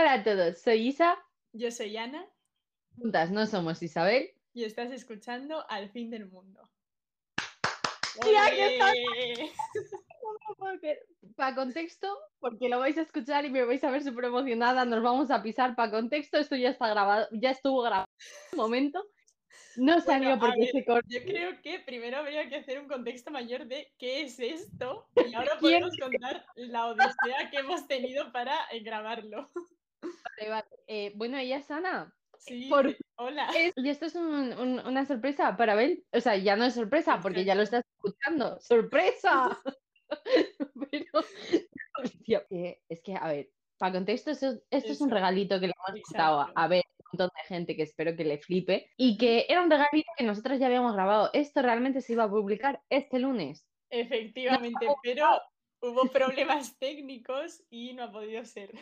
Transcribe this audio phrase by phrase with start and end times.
[0.00, 1.18] Hola a todos, soy Isa.
[1.52, 2.24] Yo soy Ana
[2.96, 4.30] Juntas no somos Isabel.
[4.54, 6.62] y estás escuchando Al fin del mundo.
[8.20, 8.96] Tía, ¿qué tal?
[9.10, 9.50] ¡Olé!
[11.34, 15.02] Para contexto, porque lo vais a escuchar y me vais a ver súper emocionada, nos
[15.02, 15.74] vamos a pisar.
[15.74, 18.06] Para contexto, esto ya está grabado, ya estuvo grabado
[18.52, 19.04] un momento.
[19.76, 21.08] No salió Bueno, porque ver, se cortó.
[21.08, 25.34] Yo creo que primero habría que hacer un contexto mayor de qué es esto y
[25.34, 29.50] ahora podemos contar la odisea que hemos tenido para eh, grabarlo.
[30.02, 30.66] Vale, vale.
[30.86, 32.14] Eh, bueno, ella es Ana.
[32.38, 33.50] Sí, Por- hola.
[33.56, 36.04] Es- y esto es un- un- una sorpresa para Abel.
[36.12, 38.60] O sea, ya no es sorpresa porque ya lo estás escuchando.
[38.60, 39.58] ¡Sorpresa!
[40.90, 41.24] Pero,
[42.88, 46.52] es que, a ver, para contexto, esto, esto es un regalito que le hemos Exacto.
[46.54, 48.90] a ver un montón de gente que espero que le flipe.
[48.96, 51.30] Y que era un regalito que nosotros ya habíamos grabado.
[51.32, 53.66] Esto realmente se iba a publicar este lunes.
[53.90, 55.40] Efectivamente, pero
[55.82, 58.72] hubo problemas técnicos y no ha podido ser.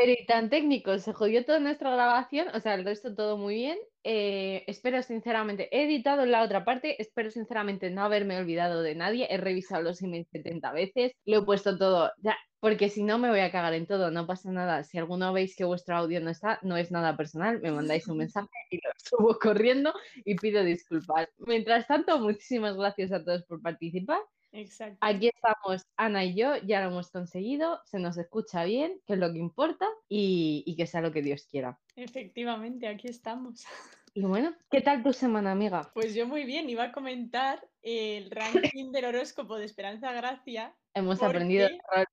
[0.00, 3.56] Pero y tan técnico, se jodió toda nuestra grabación, o sea, el resto todo muy
[3.56, 3.76] bien.
[4.02, 9.26] Eh, espero sinceramente, he editado la otra parte, espero sinceramente no haberme olvidado de nadie,
[9.28, 13.28] he revisado los emails 70 veces, lo he puesto todo, ya, porque si no me
[13.28, 14.84] voy a cagar en todo, no pasa nada.
[14.84, 18.16] Si alguno veis que vuestro audio no está, no es nada personal, me mandáis un
[18.16, 19.92] mensaje y lo subo corriendo
[20.24, 21.28] y pido disculpas.
[21.36, 24.20] Mientras tanto, muchísimas gracias a todos por participar.
[24.52, 24.98] Exacto.
[25.00, 29.18] Aquí estamos Ana y yo, ya lo hemos conseguido, se nos escucha bien, que es
[29.18, 31.78] lo que importa, y, y que sea lo que Dios quiera.
[31.96, 33.64] Efectivamente, aquí estamos.
[34.12, 35.92] Y bueno, ¿qué tal tu semana, amiga?
[35.94, 40.74] Pues yo muy bien, iba a comentar el ranking del horóscopo de Esperanza Gracia.
[40.94, 42.08] Hemos ¿Por aprendido error.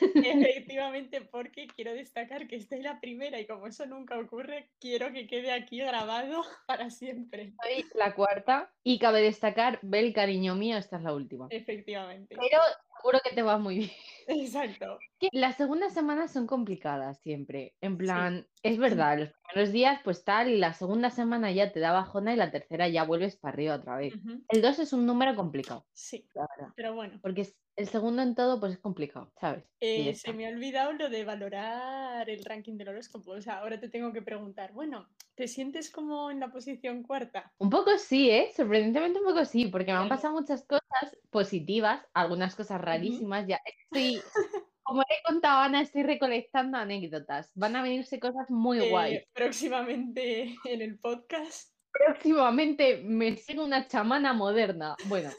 [0.00, 5.26] Efectivamente, porque quiero destacar que estoy la primera y como eso nunca ocurre, quiero que
[5.26, 7.52] quede aquí grabado para siempre.
[7.62, 11.46] Soy la cuarta y cabe destacar, Bel, cariño mío, esta es la última.
[11.50, 12.36] Efectivamente.
[12.38, 12.58] Pero
[13.02, 13.90] seguro que te va muy bien.
[14.28, 14.98] Exacto.
[15.18, 17.76] Que Las segundas semanas son complicadas siempre.
[17.80, 17.98] En Sí.
[17.98, 21.92] plan, es verdad, los primeros días pues tal, y la segunda semana ya te da
[21.92, 24.14] bajona y la tercera ya vuelves para arriba otra vez.
[24.48, 26.72] El 2 es un número complicado, Sí, la verdad.
[26.76, 27.18] pero bueno.
[27.22, 29.64] Porque el segundo en todo pues es complicado, ¿sabes?
[29.80, 33.32] Eh, se me ha olvidado lo de valorar el ranking del horóscopo.
[33.32, 37.52] O sea, ahora te tengo que preguntar, bueno, ¿te sientes como en la posición cuarta?
[37.58, 38.50] Un poco sí, ¿eh?
[38.54, 43.46] Sorprendentemente un poco sí, porque me han pasado muchas cosas positivas, algunas cosas rarísimas.
[43.46, 44.20] Ya estoy,
[44.82, 47.50] como he contado Ana, estoy recolectando anécdotas.
[47.54, 49.22] Van a venirse cosas muy Eh, guays.
[49.32, 51.72] próximamente en el podcast.
[52.06, 54.96] Próximamente me sigue una chamana moderna.
[55.06, 55.30] Bueno,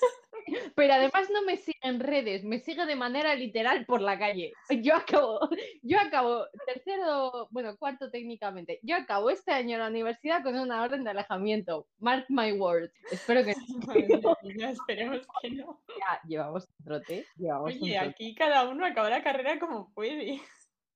[0.76, 4.54] pero además no me sigue en redes, me sigue de manera literal por la calle.
[4.82, 5.40] Yo acabo,
[5.82, 8.80] yo acabo tercero, bueno, cuarto técnicamente.
[8.84, 11.88] Yo acabo este año en la universidad con una orden de alejamiento.
[12.00, 12.94] Mark my words.
[13.12, 13.54] Espero que
[13.88, 14.08] Madre
[14.44, 15.82] mía, esperemos que no.
[15.88, 17.26] ya llevamos un trote.
[17.38, 18.10] Llevamos un Oye, trote.
[18.10, 20.42] aquí cada uno acaba la carrera como puede.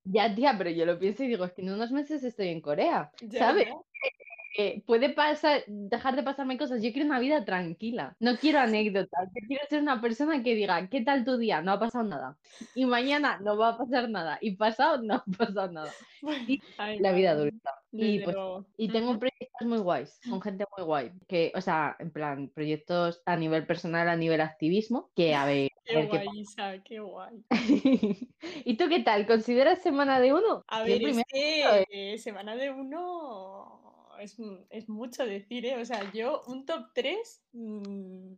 [0.04, 2.62] Ya, tía, pero yo lo pienso y digo, es que en unos meses estoy en
[2.62, 3.66] Corea, Ya, ¿sabes?
[3.68, 3.74] ya.
[4.56, 6.82] Eh, puede pasar, dejar de pasarme cosas.
[6.82, 9.28] Yo quiero una vida tranquila, no quiero anécdotas.
[9.34, 11.60] Yo quiero ser una persona que diga, ¿qué tal tu día?
[11.62, 12.38] No ha pasado nada.
[12.74, 14.38] Y mañana no va a pasar nada.
[14.40, 15.92] Y pasado no ha pasado nada.
[16.22, 17.74] Bueno, Y ay, La vida adulta.
[17.92, 18.36] Y pues.
[18.76, 21.12] Y tengo proyectos muy guays, con gente muy guay.
[21.26, 25.70] Que, o sea, en plan, proyectos a nivel personal, a nivel activismo, que a ver,
[25.76, 27.44] a Qué ver qué guay, Isa, qué guay.
[28.64, 29.26] ¿Y tú qué tal?
[29.26, 30.64] ¿Consideras semana de uno?
[30.68, 33.77] A ver, es que eh, semana de uno
[34.18, 34.36] es,
[34.70, 35.80] es mucho decir, ¿eh?
[35.80, 37.42] O sea, yo un top 3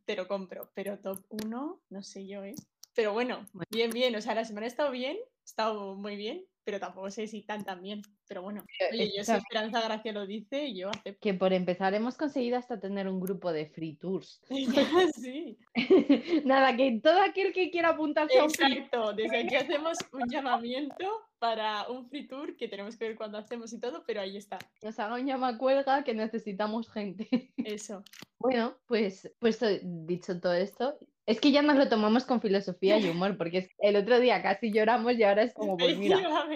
[0.04, 2.54] te lo compro, pero top 1 no sé yo, ¿eh?
[2.94, 3.66] Pero bueno, Bueno.
[3.70, 4.14] bien, bien.
[4.16, 7.42] O sea, la semana ha estado bien, ha estado muy bien, pero tampoco sé si
[7.42, 8.02] tan tan bien.
[8.30, 9.38] Pero bueno, Pero oye, yo si escúchame.
[9.38, 11.18] Esperanza Gracia lo dice, yo acepto.
[11.20, 14.40] que por empezar hemos conseguido hasta tener un grupo de free tours.
[15.16, 15.58] sí,
[16.44, 19.14] Nada, que todo aquel que quiera apuntarse a un exacto.
[19.14, 21.06] Desde aquí hacemos un llamamiento
[21.40, 24.60] para un free tour que tenemos que ver cuándo hacemos y todo, pero ahí está.
[24.80, 27.52] nos haga un llamacuelga que necesitamos gente.
[27.56, 28.04] Eso.
[28.38, 32.96] Bueno, pues, pues eh, dicho todo esto, es que ya nos lo tomamos con filosofía
[33.00, 36.46] y humor, porque el otro día casi lloramos y ahora es como, pues mira,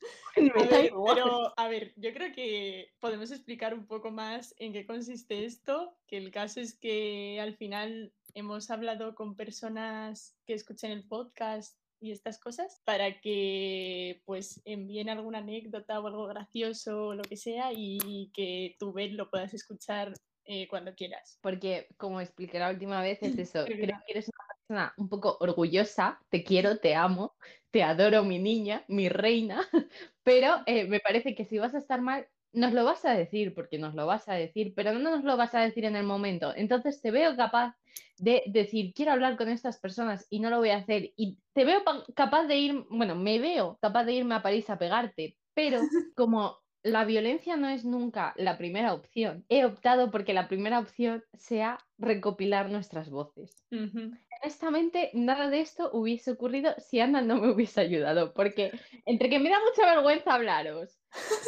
[0.34, 5.96] Pero, a ver, yo creo que podemos explicar un poco más en qué consiste esto,
[6.06, 11.76] que el caso es que al final hemos hablado con personas que escuchen el podcast
[12.00, 17.36] y estas cosas para que pues envíen alguna anécdota o algo gracioso o lo que
[17.36, 20.14] sea y que tú, Ben, lo puedas escuchar
[20.52, 21.38] eh, cuando quieras.
[21.42, 23.64] Porque, como expliqué la última vez, es eso.
[23.66, 26.20] Creo que eres una persona un poco orgullosa.
[26.30, 27.36] Te quiero, te amo,
[27.70, 29.62] te adoro, mi niña, mi reina.
[30.22, 33.54] Pero eh, me parece que si vas a estar mal, nos lo vas a decir,
[33.54, 36.04] porque nos lo vas a decir, pero no nos lo vas a decir en el
[36.04, 36.52] momento.
[36.56, 37.76] Entonces te veo capaz
[38.18, 41.12] de decir, quiero hablar con estas personas y no lo voy a hacer.
[41.16, 44.68] Y te veo pa- capaz de ir, bueno, me veo capaz de irme a París
[44.70, 50.32] a pegarte Pero como la violencia no es nunca la primera opción, he optado porque
[50.34, 53.66] la primera opción sea recopilar nuestras voces.
[54.42, 58.72] Honestamente, nada de esto hubiese ocurrido si Ana no me hubiese ayudado, porque
[59.04, 60.98] entre que me da mucha vergüenza hablaros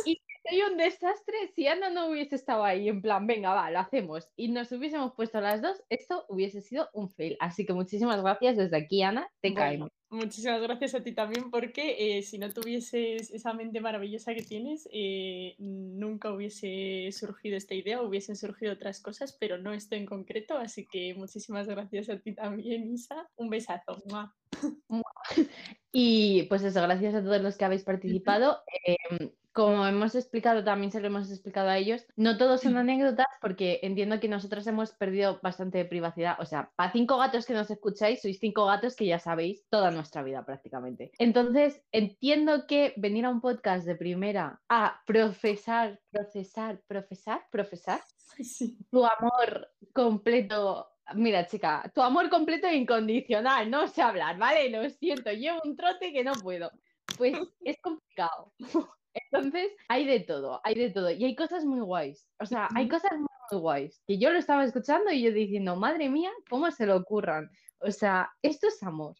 [0.05, 0.21] y
[0.53, 4.29] soy un desastre, si Ana no hubiese estado ahí en plan, venga, va, lo hacemos,
[4.37, 7.39] y nos hubiésemos puesto las dos, esto hubiese sido un fail.
[7.41, 9.91] Así que muchísimas gracias desde aquí, Ana, te caemos.
[10.11, 14.87] Muchísimas gracias a ti también porque eh, si no tuvieses esa mente maravillosa que tienes,
[14.93, 20.59] eh, nunca hubiese surgido esta idea, hubiesen surgido otras cosas, pero no esto en concreto,
[20.59, 23.27] así que muchísimas gracias a ti también, Isa.
[23.37, 24.03] Un besazo.
[25.95, 28.59] Y pues eso, gracias a todos los que habéis participado.
[29.53, 33.81] como hemos explicado, también se lo hemos explicado a ellos, no todos son anécdotas porque
[33.83, 36.37] entiendo que nosotros hemos perdido bastante de privacidad.
[36.41, 39.91] O sea, para cinco gatos que nos escucháis, sois cinco gatos que ya sabéis toda
[39.91, 41.13] nuestra vida prácticamente.
[41.19, 48.01] Entonces, entiendo que venir a un podcast de primera a profesar, procesar, profesar, profesar
[48.91, 54.71] tu amor completo Mira, chica, tu amor completo e incondicional, no sé hablar, ¿vale?
[54.71, 56.71] Lo siento, llevo un trote que no puedo.
[57.19, 57.35] Pues
[57.65, 58.53] es complicado.
[59.14, 61.11] Entonces, hay de todo, hay de todo.
[61.11, 62.29] Y hay cosas muy guays.
[62.41, 64.03] O sea, hay cosas muy, guays.
[64.06, 67.50] Que yo lo estaba escuchando y yo diciendo, madre mía, ¿cómo se lo ocurran?
[67.81, 69.17] O sea, esto es amor.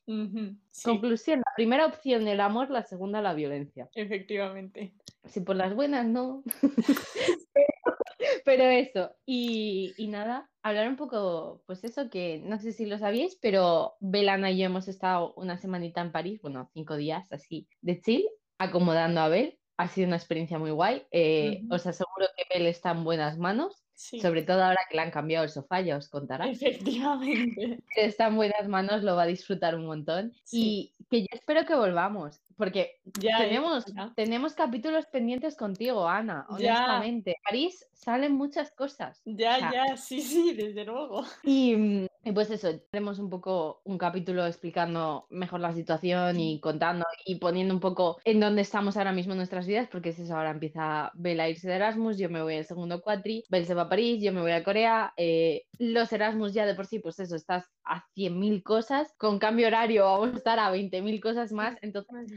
[0.84, 3.88] Conclusión, la primera opción el amor, la segunda la violencia.
[3.94, 4.94] Efectivamente.
[5.24, 6.42] Si por las buenas no.
[8.44, 9.10] pero, eso.
[9.26, 13.94] Y, y, nada, hablar un poco, pues eso que no sé si lo sabíais, pero
[14.00, 18.24] Belana y yo hemos estado una semanita en París, bueno, cinco días así de chill,
[18.58, 21.06] acomodando a Bel ha sido una experiencia muy guay.
[21.10, 23.82] Eh, os aseguro que Bel está en buenas manos.
[23.94, 26.48] Sobre todo ahora que le han cambiado el sofá, ya os contará.
[26.48, 27.78] Efectivamente.
[27.96, 30.32] Está en buenas manos, lo va a disfrutar un montón.
[30.50, 33.84] Y que yo espero que volvamos, porque ya, tenemos,
[34.16, 37.36] tenemos capítulos pendientes contigo, Ana, honestamente.
[37.44, 39.22] París salen muchas cosas.
[39.25, 41.25] Ya, ya, sí, sí, desde luego.
[41.44, 47.37] Y, pues eso, tenemos un poco un capítulo explicando mejor la situación y contando y
[47.37, 50.50] poniendo un poco en dónde estamos ahora mismo en nuestras vidas, porque es eso, ahora
[50.50, 53.82] empieza Bella a irse de Erasmus, yo me voy al segundo cuatri, Bel se va
[53.82, 57.19] a París, yo me voy a Corea, eh, los Erasmus ya de por sí, pues
[57.19, 61.76] eso, estás a 100.000 cosas, con cambio horario vamos a estar a 20.000 cosas más,
[61.82, 62.32] entonces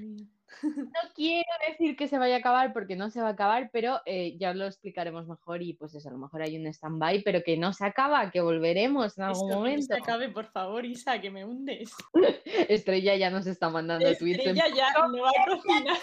[0.63, 4.01] no quiero decir que se vaya a acabar porque no se va a acabar, pero
[4.05, 7.43] eh, ya lo explicaremos mejor y pues eso, a lo mejor hay un stand-by, pero
[7.43, 9.87] que no se acaba, que volveremos en algún momento.
[9.87, 11.93] Que no se acabe, por favor, Isa, que me hundes.
[12.69, 14.39] Estrella ya nos está mandando tweets.
[14.39, 15.97] Estrella ya no va a cocinar.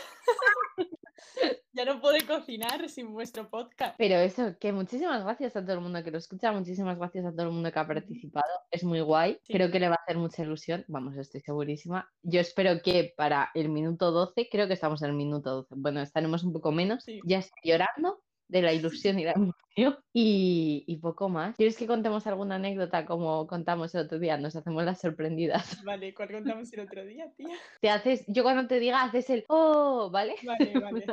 [1.72, 3.94] ya no puede cocinar sin vuestro podcast.
[3.98, 7.32] Pero eso, que muchísimas gracias a todo el mundo que lo escucha, muchísimas gracias a
[7.32, 8.52] todo el mundo que ha participado.
[8.70, 9.38] Es muy guay.
[9.46, 10.84] Creo que le va a hacer mucha ilusión.
[10.88, 12.10] Vamos, estoy segurísima.
[12.22, 15.74] Yo espero que para el minuto 12, creo que estamos en el minuto 12.
[15.76, 17.04] Bueno, estaremos un poco menos.
[17.24, 18.20] Ya estoy llorando
[18.52, 21.56] de la ilusión y la emoción y, poco más.
[21.56, 24.36] ¿Quieres que contemos alguna anécdota como contamos el otro día?
[24.36, 25.82] Nos hacemos las sorprendidas.
[25.86, 27.56] Vale, ¿cuál contamos el otro día, tía?
[27.80, 30.36] Te haces, yo cuando te diga haces el oh, ¿vale?
[30.44, 31.04] Vale, vale.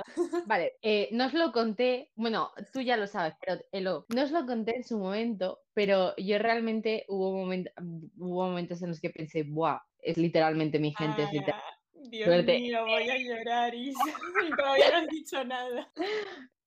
[0.45, 4.23] vale, eh, no os lo conté, bueno, tú ya lo sabes, pero el oh, no
[4.23, 9.11] os lo conté en su momento, pero yo realmente hubo, hubo momentos en los que
[9.11, 9.79] pensé, ¡buah!
[10.01, 11.31] Es literalmente mi gente, es
[12.09, 13.99] Dios mío, voy a llorar, Isa.
[14.57, 15.91] Todavía no has dicho nada.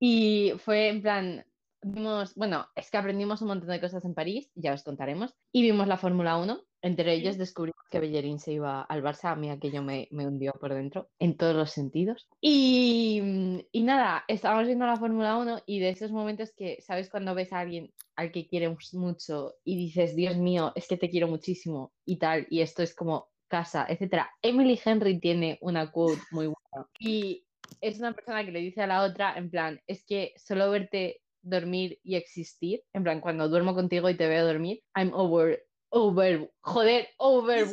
[0.04, 1.44] Y fue en plan,
[1.80, 5.62] vimos, bueno, es que aprendimos un montón de cosas en París, ya os contaremos, y
[5.62, 6.60] vimos la Fórmula 1.
[6.82, 10.54] Entre ellos descubrimos que Bellerín se iba al Barça, a mí aquello me, me hundió
[10.54, 12.28] por dentro, en todos los sentidos.
[12.40, 13.22] Y,
[13.70, 17.08] y nada, estábamos viendo la Fórmula 1 y de esos momentos que, ¿sabes?
[17.08, 21.10] Cuando ves a alguien al que quieres mucho y dices, Dios mío, es que te
[21.10, 24.32] quiero muchísimo y tal, y esto es como casa, etcétera.
[24.42, 27.46] Emily Henry tiene una quote muy buena y
[27.80, 31.20] es una persona que le dice a la otra, en plan, es que solo verte
[31.42, 36.50] dormir y existir, en plan, cuando duermo contigo y te veo dormir, I'm over, over,
[36.60, 37.66] joder, over,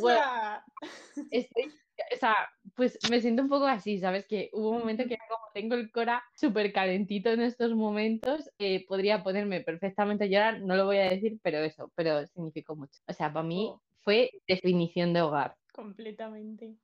[1.32, 1.74] Estoy,
[2.14, 2.36] o sea,
[2.76, 4.26] pues me siento un poco así, ¿sabes?
[4.28, 8.86] Que hubo un momento que como tengo el cora súper calentito en estos momentos, eh,
[8.88, 13.00] podría ponerme perfectamente a llorar, no lo voy a decir, pero eso, pero significó mucho.
[13.08, 13.82] O sea, para mí oh.
[14.02, 15.56] fue definición de hogar.
[15.74, 16.76] Completamente.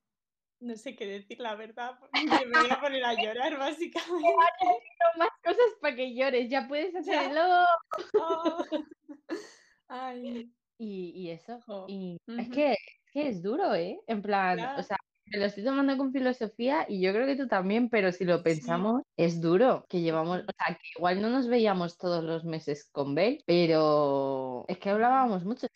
[0.59, 1.99] No sé qué decir, la verdad.
[2.47, 4.35] Me voy a poner a llorar, básicamente.
[5.17, 6.49] más cosas para que llores.
[6.49, 7.65] Ya puedes hacerlo.
[8.19, 8.63] Oh.
[9.87, 10.51] Ay.
[10.77, 11.59] Y, y eso.
[11.87, 12.77] Y es, que, es
[13.13, 13.99] que es duro, ¿eh?
[14.07, 14.97] En plan, o sea,
[15.27, 18.43] me lo estoy tomando con filosofía y yo creo que tú también, pero si lo
[18.43, 22.89] pensamos, es duro que llevamos, o sea, que igual no nos veíamos todos los meses
[22.91, 25.67] con Bel, pero es que hablábamos mucho,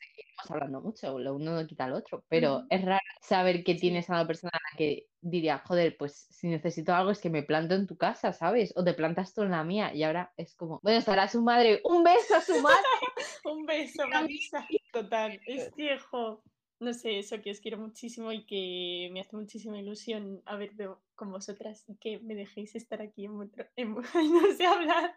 [0.41, 4.09] estamos hablando mucho, lo uno no quita al otro, pero es raro saber que tienes
[4.09, 7.43] a una persona a la que diría, joder, pues si necesito algo es que me
[7.43, 8.73] planto en tu casa, ¿sabes?
[8.75, 9.93] O te plantas tú en la mía.
[9.93, 12.77] Y ahora es como, bueno, estará su madre, un beso a su madre.
[13.45, 14.67] Un beso, Marisa.
[14.93, 16.43] Total, es que, jo,
[16.79, 21.31] no sé, eso que os quiero muchísimo y que me hace muchísima ilusión haberte con
[21.31, 25.15] vosotras y que me dejéis estar aquí en vuestro, en no sé hablar,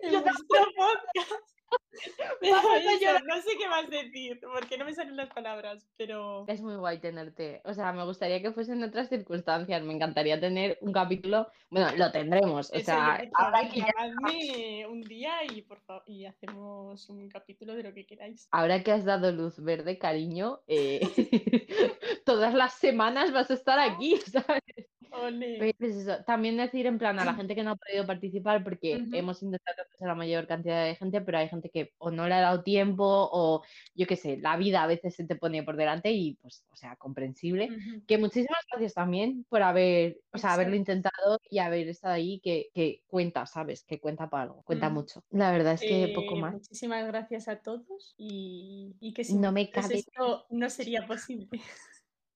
[0.00, 1.59] en vuestro podcast.
[3.00, 3.22] Llorar.
[3.26, 6.98] no sé qué más decir, porque no me salen las palabras, pero Es muy guay
[6.98, 7.60] tenerte.
[7.64, 9.82] O sea, me gustaría que fuesen otras circunstancias.
[9.82, 11.48] Me encantaría tener un capítulo.
[11.70, 12.70] Bueno, lo tendremos.
[12.70, 17.28] O eso, sea, ahora favor, que ya un día y, por fa- y hacemos un
[17.28, 18.48] capítulo de lo que queráis.
[18.50, 21.00] Ahora que has dado luz verde, cariño, eh,
[22.24, 24.89] todas las semanas vas a estar aquí, ¿sabes?
[25.12, 25.56] Ole.
[25.58, 28.64] Pero es eso, También decir en plan a la gente que no ha podido participar,
[28.64, 29.10] porque Ujú.
[29.12, 32.26] hemos intentado que sea la mayor cantidad de gente, pero hay gente que o no
[32.28, 33.62] le ha dado tiempo o
[33.94, 36.76] yo qué sé, la vida a veces se te pone por delante y pues, o
[36.76, 37.74] sea, comprensible.
[37.76, 38.02] Ujú.
[38.06, 42.70] Que muchísimas gracias también por haber, o sea, haberlo intentado y haber estado ahí, que,
[42.74, 43.84] que cuenta, ¿sabes?
[43.84, 44.94] Que cuenta para algo, cuenta Mm.
[44.94, 45.24] mucho.
[45.30, 46.56] La verdad es que poco Eh, más.
[46.56, 51.48] muchísimas gracias a todos y, y que sin No me cabe esto no sería posible.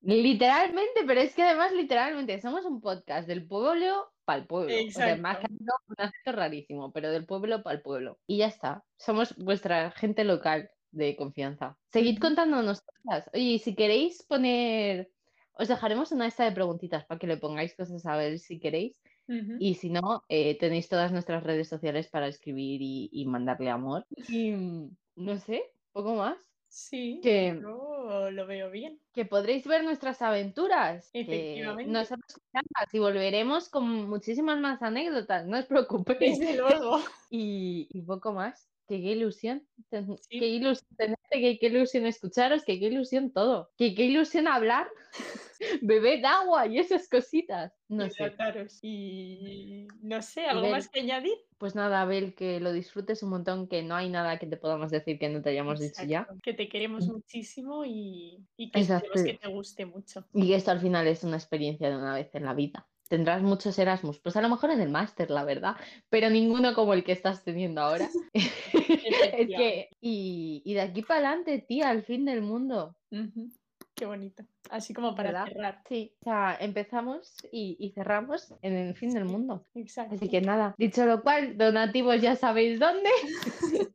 [0.04, 4.74] Literalmente, pero es que además, literalmente, somos un podcast del pueblo para el pueblo.
[4.86, 5.74] O sea, más que Exacto.
[5.88, 8.18] un acento rarísimo, pero del pueblo para el pueblo.
[8.26, 8.84] Y ya está.
[8.98, 11.78] Somos vuestra gente local de confianza.
[11.90, 13.30] Seguid contándonos cosas.
[13.32, 15.10] Oye, y si queréis poner.
[15.56, 19.00] Os dejaremos una lista de preguntitas para que le pongáis cosas a ver si queréis.
[19.58, 24.04] Y si no, eh, tenéis todas nuestras redes sociales para escribir y, y mandarle amor.
[24.28, 26.36] Y mm, no sé, poco más.
[26.76, 28.98] Sí, Que, yo lo veo bien.
[29.14, 32.08] que podréis ver nuestras aventuras, Efectivamente.
[32.92, 36.38] y volveremos con muchísimas más anécdotas, no os preocupéis.
[36.40, 36.98] Desde luego.
[37.30, 38.68] Y, y poco más.
[38.86, 40.38] Que qué ilusión, ten- Sí.
[40.40, 44.88] qué ilusión tenerte, que qué ilusión escucharos, que qué ilusión todo, que qué ilusión hablar,
[45.82, 47.72] beber agua y esas cositas.
[47.88, 48.24] No sé.
[48.24, 48.78] Hidrataros.
[48.82, 51.34] Y no sé, Y ¿algo más que añadir?
[51.58, 54.90] Pues nada, Abel, que lo disfrutes un montón, que no hay nada que te podamos
[54.90, 56.28] decir que no te hayamos dicho ya.
[56.42, 58.86] Que te queremos muchísimo y, y que
[59.24, 60.26] que te guste mucho.
[60.34, 62.86] Y que esto al final es una experiencia de una vez en la vida.
[63.14, 65.76] Tendrás muchos Erasmus, pues a lo mejor en el máster, la verdad,
[66.10, 68.10] pero ninguno como el que estás teniendo ahora.
[68.34, 72.96] es que, y, y de aquí para adelante, tía, al fin del mundo.
[73.94, 74.42] Qué bonito.
[74.68, 75.46] Así como para ¿Verdad?
[75.46, 75.82] cerrar.
[75.88, 79.64] Sí, o sea, empezamos y, y cerramos en el fin del mundo.
[79.76, 80.16] Exacto.
[80.16, 83.10] Así que nada, dicho lo cual, donativos ya sabéis dónde.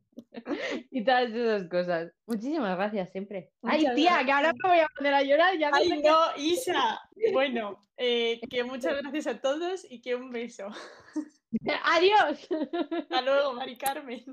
[0.92, 2.12] y todas esas cosas.
[2.26, 3.52] Muchísimas gracias siempre.
[3.64, 5.58] Ay, tía, que ahora me voy a poner a llorar.
[5.58, 7.02] Ya Ay, no, Isa.
[7.34, 10.68] Bueno, eh, que muchas gracias a todos y que un beso.
[11.84, 12.48] Adiós.
[12.92, 14.24] Hasta luego, Mari Carmen.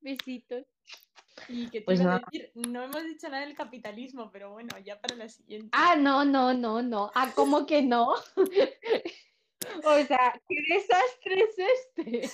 [0.00, 0.66] Besitos.
[1.48, 4.78] Y que te Pues iba a decir, no hemos dicho nada del capitalismo, pero bueno,
[4.84, 5.70] ya para la siguiente.
[5.72, 7.10] Ah, no, no, no, no.
[7.14, 8.10] Ah, ¿cómo que no?
[8.10, 12.30] o sea, ¿qué desastre es este?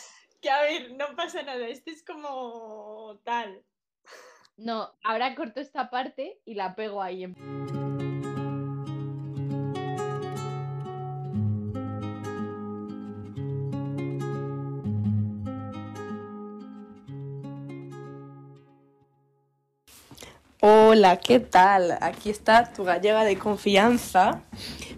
[0.47, 3.65] Que a ver, no pasa nada, este es como tal.
[4.57, 7.25] No, ahora corto esta parte y la pego ahí.
[7.25, 7.35] en-
[20.61, 21.99] Hola, ¿qué tal?
[22.00, 24.43] Aquí está tu gallega de confianza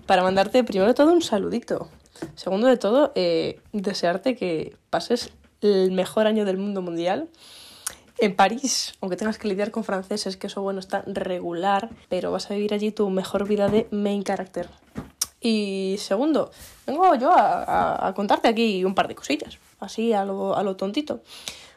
[0.06, 1.88] para mandarte primero de todo un saludito.
[2.34, 7.28] Segundo de todo, eh, desearte que pases el mejor año del mundo mundial.
[8.20, 12.50] En París, aunque tengas que lidiar con franceses, que eso bueno está regular, pero vas
[12.50, 14.68] a vivir allí tu mejor vida de main character.
[15.40, 16.50] Y segundo,
[16.84, 20.74] vengo yo a, a- contarte aquí un par de cosillas, así a lo, a lo
[20.74, 21.20] tontito.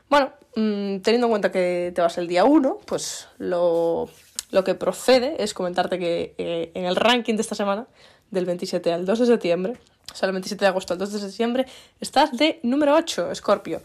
[0.10, 4.10] Bueno, mm, teniendo en cuenta que te vas el día 1, pues lo,
[4.50, 7.86] lo que procede es comentarte que eh, en el ranking de esta semana,
[8.32, 9.78] del 27 al 2 de septiembre,
[10.12, 11.65] o sea, el 27 de agosto al 2 de septiembre,
[12.00, 13.82] estás de número 8, Scorpio.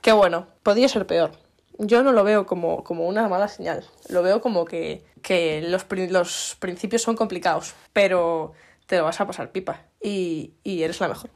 [0.00, 1.32] Que bueno, podría ser peor.
[1.78, 3.84] Yo no lo veo como, como una mala señal.
[4.08, 8.52] Lo veo como que, que los, los principios son complicados, pero
[8.86, 11.30] te lo vas a pasar pipa y, y eres la mejor.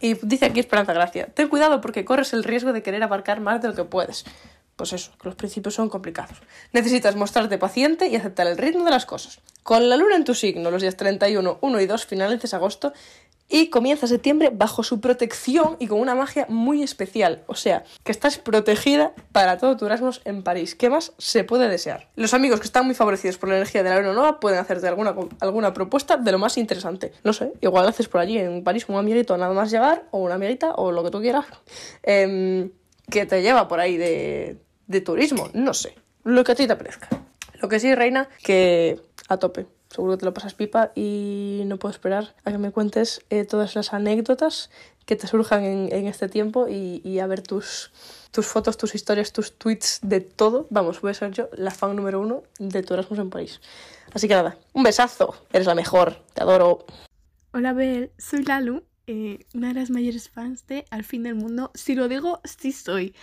[0.00, 3.62] Y dice aquí Esperanza Gracia, ten cuidado porque corres el riesgo de querer abarcar más
[3.62, 4.24] de lo que puedes.
[4.76, 6.38] Pues eso, que los principios son complicados.
[6.72, 9.40] Necesitas mostrarte paciente y aceptar el ritmo de las cosas.
[9.62, 12.92] Con la luna en tu signo, los días 31, 1 y 2 finales agosto,
[13.52, 17.44] y comienza septiembre bajo su protección y con una magia muy especial.
[17.46, 20.74] O sea, que estás protegida para todo tu Erasmus en París.
[20.74, 22.08] ¿Qué más se puede desear?
[22.16, 24.88] Los amigos que están muy favorecidos por la energía de la luna nueva pueden hacerte
[24.88, 27.12] alguna, alguna propuesta de lo más interesante.
[27.24, 30.36] No sé, igual haces por allí en París un amiguito nada más llegar, o una
[30.36, 31.44] amiguita, o lo que tú quieras,
[32.02, 32.70] em,
[33.10, 35.50] que te lleva por ahí de, de turismo.
[35.52, 35.94] No sé,
[36.24, 37.08] lo que a ti te parezca.
[37.60, 39.66] Lo que sí, Reina, que a tope.
[39.92, 43.44] Seguro que te lo pasas pipa y no puedo esperar a que me cuentes eh,
[43.44, 44.70] todas las anécdotas
[45.04, 47.90] que te surjan en, en este tiempo y, y, a ver tus,
[48.30, 50.66] tus fotos, tus historias, tus tweets, de todo.
[50.70, 53.60] Vamos, voy a ser yo la fan número uno de tu Erasmus en París.
[54.14, 56.86] Así que nada, un besazo, eres la mejor, te adoro.
[57.52, 61.70] Hola Bel, soy Lalu, eh, una de las mayores fans de Al fin del mundo.
[61.74, 63.14] Si lo digo, sí soy.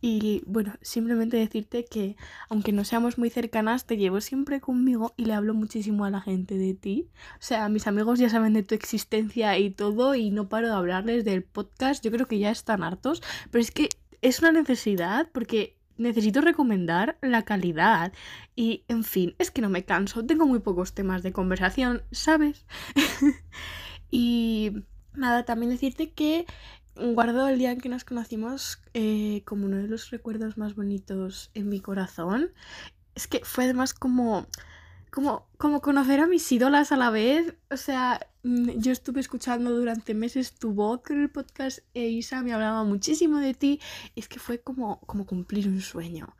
[0.00, 2.16] Y bueno, simplemente decirte que
[2.48, 6.20] aunque no seamos muy cercanas, te llevo siempre conmigo y le hablo muchísimo a la
[6.20, 7.08] gente de ti.
[7.34, 10.74] O sea, mis amigos ya saben de tu existencia y todo y no paro de
[10.74, 12.04] hablarles del podcast.
[12.04, 13.88] Yo creo que ya están hartos, pero es que
[14.22, 18.12] es una necesidad porque necesito recomendar la calidad
[18.56, 20.24] y, en fin, es que no me canso.
[20.24, 22.66] Tengo muy pocos temas de conversación, ¿sabes?
[24.10, 26.46] y nada, también decirte que
[27.14, 31.50] guardo el día en que nos conocimos eh, como uno de los recuerdos más bonitos
[31.54, 32.50] en mi corazón.
[33.14, 34.46] Es que fue además como,
[35.10, 37.54] como, como conocer a mis ídolas a la vez.
[37.70, 42.42] O sea, mm, yo estuve escuchando durante meses tu voz con el podcast e Isa
[42.42, 43.80] me hablaba muchísimo de ti.
[44.16, 46.34] Es que fue como, como cumplir un sueño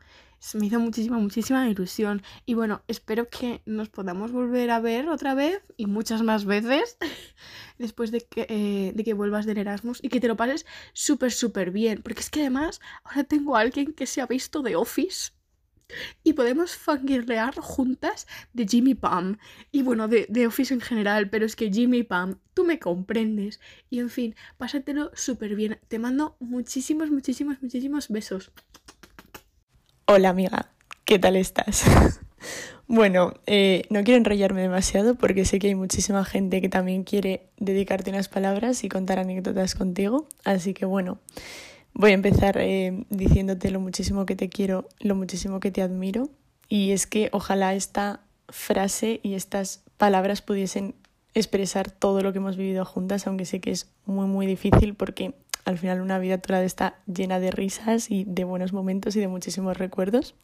[0.53, 2.23] me hizo muchísima, muchísima ilusión.
[2.45, 6.97] Y bueno, espero que nos podamos volver a ver otra vez y muchas más veces
[7.77, 11.31] después de que, eh, de que vuelvas del Erasmus y que te lo pases súper,
[11.31, 12.01] súper bien.
[12.01, 15.31] Porque es que además ahora tengo a alguien que se ha visto de Office.
[16.23, 19.39] Y podemos fangirlear juntas de Jimmy Pam.
[19.71, 23.59] Y bueno, de, de, Office en general, pero es que Jimmy Pam, tú me comprendes.
[23.89, 25.79] Y en fin, pásatelo súper bien.
[25.87, 28.51] Te mando muchísimos, muchísimos, muchísimos besos.
[30.11, 30.71] Hola amiga,
[31.05, 31.85] ¿qué tal estás?
[32.87, 37.51] bueno, eh, no quiero enrollarme demasiado porque sé que hay muchísima gente que también quiere
[37.57, 40.27] dedicarte unas palabras y contar anécdotas contigo.
[40.43, 41.19] Así que bueno,
[41.93, 46.27] voy a empezar eh, diciéndote lo muchísimo que te quiero, lo muchísimo que te admiro.
[46.67, 50.95] Y es que ojalá esta frase y estas palabras pudiesen
[51.35, 55.35] expresar todo lo que hemos vivido juntas, aunque sé que es muy, muy difícil porque
[55.65, 59.27] al final una vida toda está llena de risas y de buenos momentos y de
[59.27, 60.35] muchísimos recuerdos.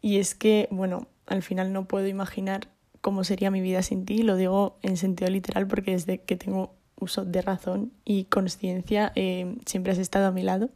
[0.00, 2.68] Y es que, bueno, al final no puedo imaginar
[3.00, 6.74] cómo sería mi vida sin ti, lo digo en sentido literal porque desde que tengo
[6.98, 10.70] uso de razón y conciencia eh, siempre has estado a mi lado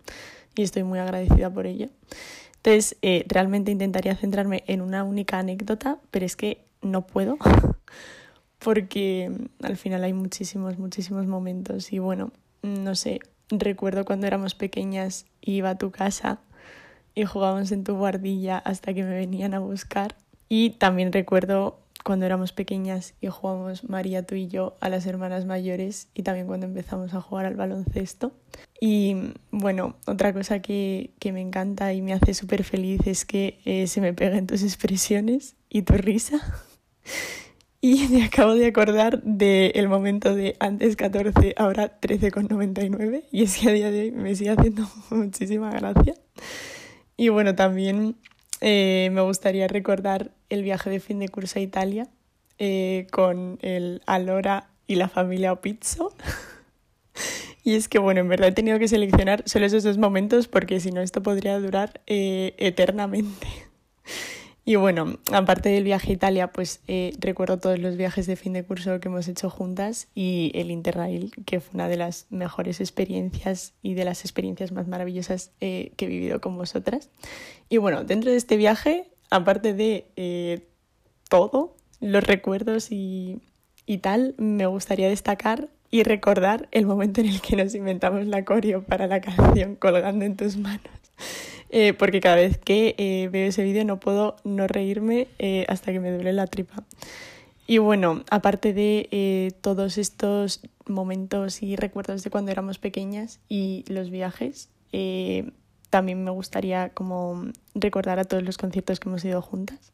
[0.57, 1.89] y estoy muy agradecida por ello.
[2.57, 7.39] Entonces, eh, realmente intentaría centrarme en una única anécdota, pero es que no puedo
[8.59, 9.31] porque
[9.63, 15.71] al final hay muchísimos, muchísimos momentos y bueno, no sé, recuerdo cuando éramos pequeñas iba
[15.71, 16.41] a tu casa
[17.15, 20.15] y jugábamos en tu guardilla hasta que me venían a buscar.
[20.49, 25.45] Y también recuerdo cuando éramos pequeñas y jugábamos María, tú y yo a las hermanas
[25.45, 28.33] mayores y también cuando empezamos a jugar al baloncesto.
[28.81, 33.59] Y bueno, otra cosa que, que me encanta y me hace súper feliz es que
[33.65, 36.39] eh, se me peguen tus expresiones y tu risa.
[37.87, 43.23] Y me acabo de acordar del momento de antes 14, ahora 13,99.
[43.31, 46.15] Y es que a día de hoy me sigue haciendo muchísima gracia.
[47.17, 48.17] Y bueno, también
[48.61, 52.09] eh, me gustaría recordar el viaje de fin de curso a Italia
[52.59, 56.13] eh, con el Alora y la familia Opizzo.
[57.63, 60.81] y es que, bueno, en verdad he tenido que seleccionar solo esos dos momentos porque
[60.81, 63.66] si no, esto podría durar eh, eternamente.
[64.69, 68.53] Y bueno, aparte del viaje a Italia, pues eh, recuerdo todos los viajes de fin
[68.53, 72.81] de curso que hemos hecho juntas y el Interrail, que fue una de las mejores
[72.81, 77.11] experiencias y de las experiencias más maravillosas eh, que he vivido con vosotras.
[77.69, 80.67] Y bueno, dentro de este viaje, aparte de eh,
[81.29, 83.39] todo, los recuerdos y,
[83.87, 88.45] y tal, me gustaría destacar y recordar el momento en el que nos inventamos la
[88.45, 90.91] coreo para la canción Colgando en tus manos.
[91.79, 95.93] Eh, porque cada vez que eh, veo ese vídeo no puedo no reírme eh, hasta
[95.93, 96.85] que me duele la tripa.
[97.67, 104.09] Y bueno, aparte de todos estos momentos y recuerdos de cuando éramos pequeñas y los
[104.09, 104.71] viajes,
[105.91, 109.93] también me gustaría como recordar a todos los conciertos que hemos ido juntas.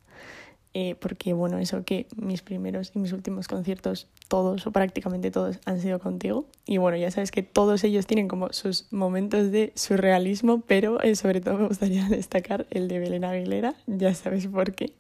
[0.74, 5.58] Eh, porque bueno, eso que mis primeros y mis últimos conciertos, todos o prácticamente todos
[5.66, 6.46] han sido contigo.
[6.64, 11.14] Y bueno, ya sabes que todos ellos tienen como sus momentos de surrealismo, pero eh,
[11.14, 14.94] sobre todo me gustaría destacar el de Belén Aguilera, ya sabes por qué.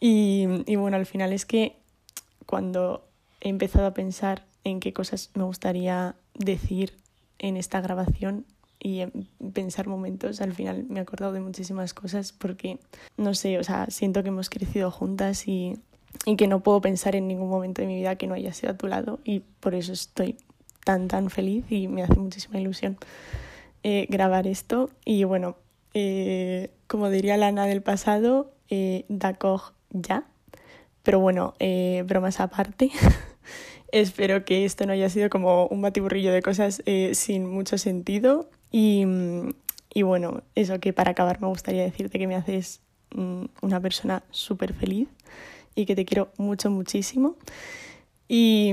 [0.00, 1.76] Y, y bueno, al final es que
[2.44, 3.08] cuando
[3.40, 6.92] he empezado a pensar en qué cosas me gustaría decir
[7.38, 8.44] en esta grabación,
[8.80, 9.04] y
[9.52, 12.78] pensar momentos, al final me he acordado de muchísimas cosas porque,
[13.16, 15.78] no sé, o sea, siento que hemos crecido juntas y,
[16.24, 18.72] y que no puedo pensar en ningún momento de mi vida que no haya sido
[18.72, 20.36] a tu lado y por eso estoy
[20.84, 22.98] tan, tan feliz y me hace muchísima ilusión
[23.82, 24.90] eh, grabar esto.
[25.04, 25.56] Y bueno,
[25.94, 30.24] eh, como diría Lana del pasado, eh, d'accord ya.
[31.02, 32.90] Pero bueno, eh, bromas aparte.
[33.92, 38.50] Espero que esto no haya sido como un batiburrillo de cosas eh, sin mucho sentido.
[38.70, 39.04] Y,
[39.92, 42.80] y, bueno, eso que para acabar me gustaría decirte que me haces
[43.14, 45.08] mm, una persona súper feliz
[45.74, 47.36] y que te quiero mucho, muchísimo.
[48.28, 48.72] Y,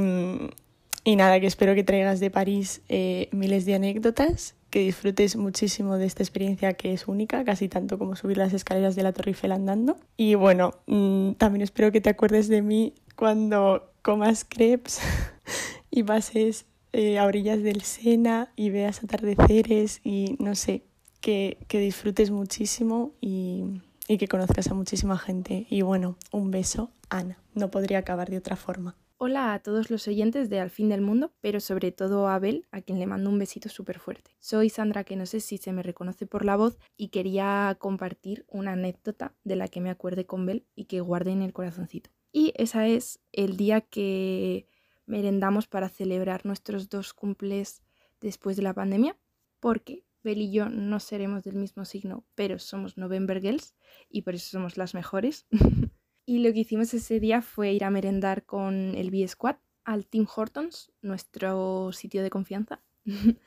[1.03, 5.97] y nada, que espero que traigas de París eh, miles de anécdotas, que disfrutes muchísimo
[5.97, 9.29] de esta experiencia que es única, casi tanto como subir las escaleras de la Torre
[9.29, 9.97] Eiffel andando.
[10.17, 14.99] Y bueno, mm, también espero que te acuerdes de mí cuando comas crepes
[15.91, 20.85] y pases eh, a orillas del Sena y veas atardeceres y no sé,
[21.19, 23.65] que, que disfrutes muchísimo y,
[24.07, 25.67] y que conozcas a muchísima gente.
[25.69, 27.37] Y bueno, un beso, Ana.
[27.53, 28.95] No podría acabar de otra forma.
[29.17, 32.65] Hola a todos los oyentes de Al fin del mundo, pero sobre todo a Abel,
[32.71, 34.31] a quien le mando un besito súper fuerte.
[34.39, 38.45] Soy Sandra, que no sé si se me reconoce por la voz, y quería compartir
[38.47, 42.09] una anécdota de la que me acuerde con Bel y que guarde en el corazoncito.
[42.31, 44.67] Y esa es el día que
[45.05, 47.81] merendamos para celebrar nuestros dos cumples
[48.21, 49.17] después de la pandemia,
[49.59, 53.75] porque Bel y yo no seremos del mismo signo, pero somos November Girls
[54.09, 55.45] y por eso somos las mejores.
[56.25, 60.25] y lo que hicimos ese día fue ir a merendar con el B-Squad al Tim
[60.35, 62.83] Hortons, nuestro sitio de confianza.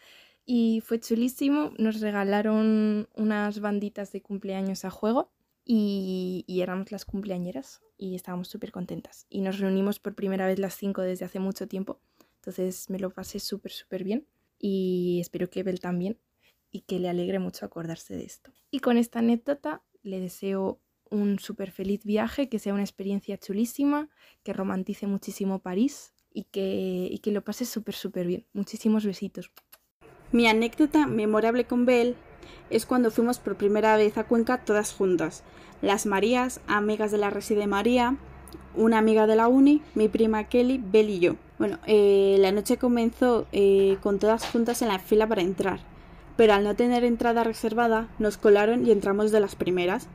[0.46, 5.32] y fue chulísimo, nos regalaron unas banditas de cumpleaños a juego
[5.64, 9.26] y, y éramos las cumpleañeras y estábamos súper contentas.
[9.28, 12.00] Y nos reunimos por primera vez las cinco desde hace mucho tiempo,
[12.36, 14.26] entonces me lo pasé súper, súper bien
[14.58, 16.18] y espero que Bel también
[16.70, 18.52] y que le alegre mucho acordarse de esto.
[18.70, 20.80] Y con esta anécdota le deseo
[21.10, 24.08] un súper feliz viaje, que sea una experiencia chulísima,
[24.42, 28.46] que romantice muchísimo París y que, y que lo pase súper, súper bien.
[28.52, 29.50] Muchísimos besitos.
[30.30, 32.16] Mi anécdota memorable con Bel
[32.70, 35.42] es cuando fuimos por primera vez a Cuenca todas juntas.
[35.82, 38.16] Las Marías, amigas de la Reside María,
[38.74, 41.36] una amiga de la uni, mi prima Kelly, Bel y yo.
[41.58, 45.80] Bueno, eh, la noche comenzó eh, con todas juntas en la fila para entrar,
[46.36, 50.08] pero al no tener entrada reservada nos colaron y entramos de las primeras.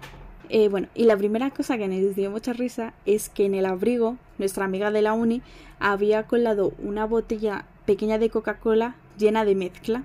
[0.50, 3.66] Eh, bueno, y la primera cosa que nos dio mucha risa es que en el
[3.66, 5.42] abrigo, nuestra amiga de la uni
[5.80, 10.04] había colado una botella pequeña de Coca-Cola llena de mezcla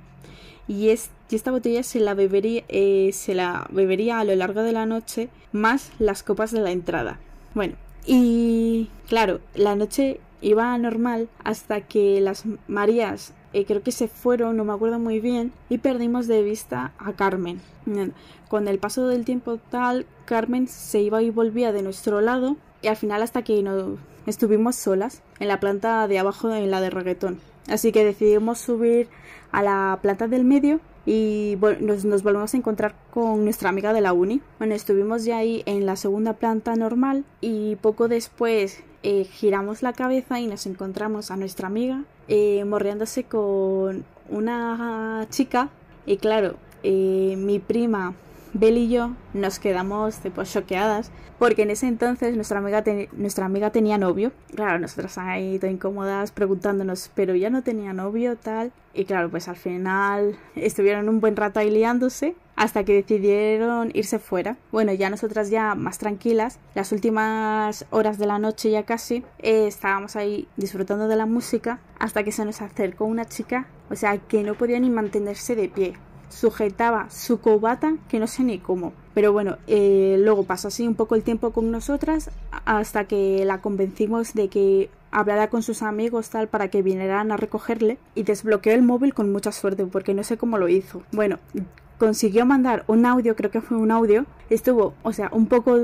[0.67, 4.63] y, es, y esta botella se la, bebería, eh, se la bebería a lo largo
[4.63, 7.19] de la noche más las copas de la entrada.
[7.55, 7.75] Bueno,
[8.07, 14.57] y claro, la noche iba normal hasta que las Marías eh, creo que se fueron,
[14.57, 17.61] no me acuerdo muy bien, y perdimos de vista a Carmen.
[18.49, 22.89] Con el paso del tiempo tal, Carmen se iba y volvía de nuestro lado y
[22.89, 26.91] al final hasta que no estuvimos solas en la planta de abajo en la de
[26.91, 27.41] reggaetón.
[27.69, 29.09] Así que decidimos subir
[29.53, 34.13] a la planta del medio y nos, volvemos a encontrar con nuestra amiga de la
[34.13, 34.43] uni.
[34.59, 39.93] Bueno, estuvimos ya ahí en la segunda planta normal y poco después eh, giramos la
[39.93, 45.71] cabeza y nos encontramos a nuestra amiga eh, morreándose con una chica
[46.05, 48.15] y claro, eh, mi prima
[48.55, 52.83] Bel y yo nos quedamos pues choqueadas porque en ese entonces nuestra amiga,
[53.13, 54.33] nuestra amiga tenía novio.
[54.55, 58.73] Claro, nosotras ahí todo incómodas preguntándonos, pero ya no tenía novio, tal.
[58.93, 64.19] Y claro, pues al final estuvieron un buen rato ahí liándose hasta que decidieron irse
[64.19, 64.57] fuera.
[64.73, 69.69] Bueno, ya nosotras ya más tranquilas, las últimas horas de la noche ya casi, eh,
[69.69, 74.19] estábamos ahí disfrutando de la música hasta que se nos acercó una chica, o sea,
[74.19, 75.95] que no podía ni mantenerse de pie
[76.29, 78.93] sujetaba su cobata que no sé ni cómo.
[79.15, 82.31] Pero bueno, eh, luego pasó así un poco el tiempo con nosotras
[82.65, 87.37] hasta que la convencimos de que hablara con sus amigos tal para que vinieran a
[87.37, 91.03] recogerle y desbloqueó el móvil con mucha suerte porque no sé cómo lo hizo.
[91.13, 91.39] Bueno,
[91.99, 95.77] consiguió mandar un audio, creo que fue un audio, estuvo, o sea, un poco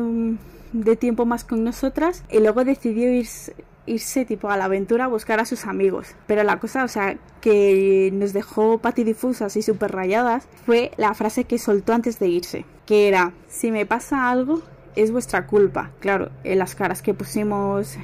[0.73, 3.55] de tiempo más con nosotras y luego decidió irse
[3.87, 6.15] irse tipo a la aventura a buscar a sus amigos.
[6.27, 11.45] Pero la cosa, o sea, que nos dejó patidifusas y súper rayadas fue la frase
[11.45, 14.63] que soltó antes de irse, que era, si me pasa algo,
[14.97, 15.91] es vuestra culpa.
[16.01, 17.97] Claro, en las caras que pusimos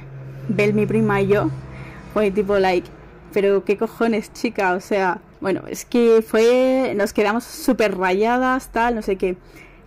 [0.47, 1.49] Bel, mi prima y yo,
[2.13, 2.89] fue tipo like,
[3.31, 8.95] pero qué cojones, chica, o sea, bueno, es que fue, nos quedamos súper rayadas, tal,
[8.95, 9.37] no sé qué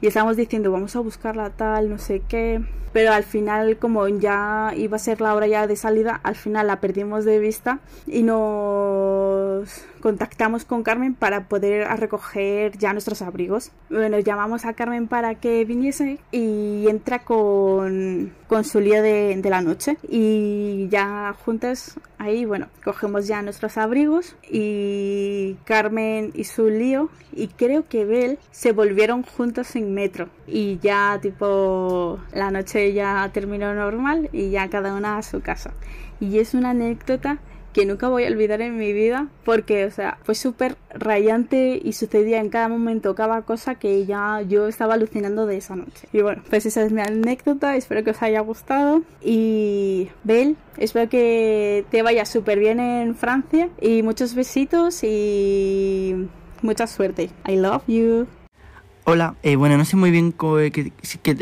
[0.04, 2.60] y estábamos diciendo vamos a buscarla tal, no sé qué,
[2.94, 6.68] pero al final como ya iba a ser la hora ya de salida, al final
[6.68, 9.68] la perdimos de vista y nos
[10.00, 13.72] contactamos con Carmen para poder recoger ya nuestros abrigos.
[13.90, 19.50] Bueno, llamamos a Carmen para que viniese y entra con, con su lío de, de
[19.50, 26.68] la noche y ya juntas ahí, bueno, cogemos ya nuestros abrigos y Carmen y su
[26.68, 32.83] lío y creo que Bel se volvieron juntos en metro y ya tipo la noche
[32.92, 35.72] ya terminó normal y ya cada una a su casa.
[36.20, 37.38] Y es una anécdota
[37.74, 41.92] que nunca voy a olvidar en mi vida porque, o sea, fue súper rayante y
[41.92, 46.08] sucedía en cada momento cada cosa que ya yo estaba alucinando de esa noche.
[46.12, 51.10] Y bueno, pues esa es mi anécdota, espero que os haya gustado y Bel, espero
[51.10, 56.28] que te vaya súper bien en Francia y muchos besitos y
[56.62, 57.30] mucha suerte.
[57.46, 58.28] I love you.
[59.06, 60.90] Hola, eh, bueno, no sé muy bien qué,
[61.22, 61.36] qué,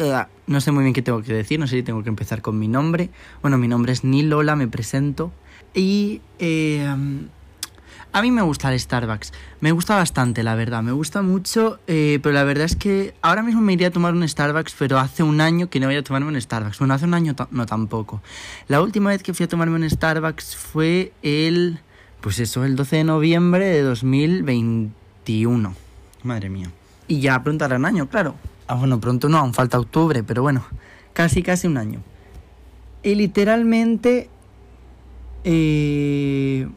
[0.48, 2.58] no sé muy bien qué tengo que decir, no sé si tengo que empezar con
[2.58, 3.08] mi nombre.
[3.40, 5.30] Bueno, mi nombre es Nilola, me presento.
[5.72, 6.84] Y eh,
[8.12, 9.32] a mí me gusta el Starbucks.
[9.60, 10.82] Me gusta bastante, la verdad.
[10.82, 14.12] Me gusta mucho, eh, pero la verdad es que ahora mismo me iría a tomar
[14.12, 16.80] un Starbucks, pero hace un año que no voy a tomarme un Starbucks.
[16.80, 18.20] Bueno, hace un año no tampoco.
[18.66, 21.78] La última vez que fui a tomarme un Starbucks fue el...
[22.20, 25.76] Pues eso, el 12 de noviembre de 2021.
[26.24, 26.72] Madre mía.
[27.12, 28.36] Y ya pronto hará un año, claro.
[28.66, 30.64] Ah, bueno, pronto no, aún falta octubre, pero bueno.
[31.12, 32.00] Casi, casi un año.
[33.02, 34.30] Y literalmente
[35.44, 36.68] eh,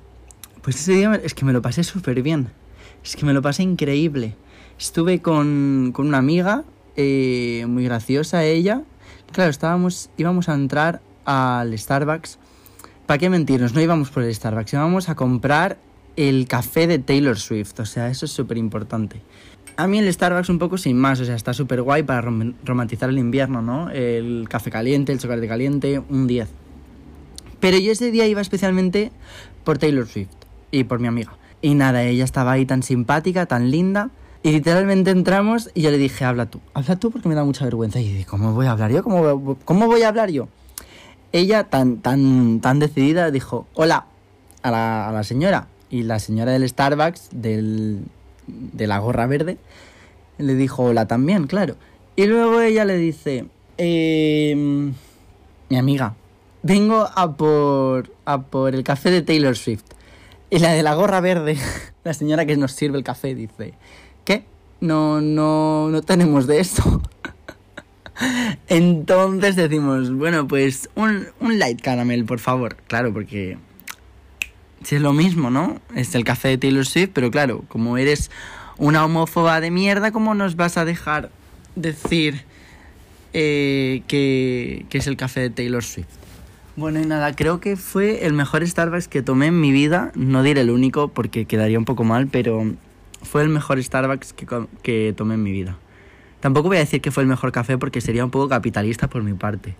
[0.61, 2.49] pues ese día es que me lo pasé súper bien.
[3.01, 4.35] Es que me lo pasé increíble.
[4.77, 6.65] Estuve con, con una amiga,
[6.97, 8.81] eh, muy graciosa ella.
[9.31, 12.39] Claro, estábamos, íbamos a entrar al Starbucks.
[13.05, 13.73] ¿Para qué mentirnos?
[13.73, 15.77] No íbamos por el Starbucks, íbamos a comprar
[16.17, 17.79] el café de Taylor Swift.
[17.79, 19.21] O sea, eso es súper importante.
[19.77, 23.09] A mí el Starbucks un poco sin más, o sea, está súper guay para romantizar
[23.09, 23.89] el invierno, ¿no?
[23.89, 26.47] El café caliente, el chocolate caliente, un 10.
[27.59, 29.11] Pero yo ese día iba especialmente
[29.63, 30.29] por Taylor Swift
[30.71, 31.33] y por mi amiga.
[31.61, 34.11] Y nada, ella estaba ahí tan simpática, tan linda.
[34.43, 37.65] Y literalmente entramos y yo le dije, habla tú, habla tú porque me da mucha
[37.65, 37.99] vergüenza.
[37.99, 39.03] Y dije, ¿cómo voy a hablar yo?
[39.03, 40.47] ¿Cómo, cómo voy a hablar yo?
[41.31, 44.05] Ella, tan, tan, tan decidida, dijo, hola
[44.61, 45.67] a la, a la señora.
[45.89, 48.05] Y la señora del Starbucks, del,
[48.47, 49.57] de la gorra verde,
[50.37, 51.75] le dijo hola también, claro.
[52.15, 53.45] Y luego ella le dice,
[53.77, 56.15] eh, mi amiga,
[56.63, 59.83] vengo a por, a por el café de Taylor Swift.
[60.49, 61.57] Y la de la gorra verde,
[62.03, 63.73] la señora que nos sirve el café, dice,
[64.23, 64.45] ¿qué?
[64.79, 67.01] No, no, no tenemos de eso.
[68.67, 72.77] Entonces decimos, bueno, pues un, un light caramel, por favor.
[72.87, 73.57] Claro, porque
[74.91, 75.79] es lo mismo, ¿no?
[75.95, 78.29] Es el café de Taylor Swift, pero claro, como eres
[78.77, 81.31] una homófoba de mierda, ¿cómo nos vas a dejar
[81.75, 82.43] decir
[83.33, 86.07] eh, que, que es el café de Taylor Swift?
[86.75, 90.11] Bueno, y nada, creo que fue el mejor Starbucks que tomé en mi vida.
[90.13, 92.73] No diré el único porque quedaría un poco mal, pero
[93.21, 94.45] fue el mejor Starbucks que,
[94.83, 95.77] que tomé en mi vida.
[96.41, 99.23] Tampoco voy a decir que fue el mejor café porque sería un poco capitalista por
[99.23, 99.75] mi parte.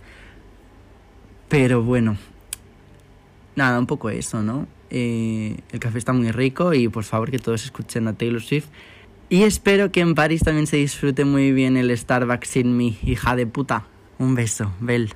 [1.49, 2.17] Pero bueno,
[3.55, 4.67] nada, un poco eso, ¿no?
[4.89, 8.67] Eh, el café está muy rico y por favor que todos escuchen a Taylor Swift.
[9.29, 13.35] Y espero que en París también se disfrute muy bien el Starbucks sin mi hija
[13.35, 13.87] de puta.
[14.19, 15.09] Un beso, Bel.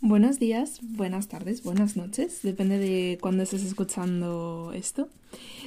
[0.00, 5.08] Buenos días, buenas tardes, buenas noches, depende de cuándo estés escuchando esto.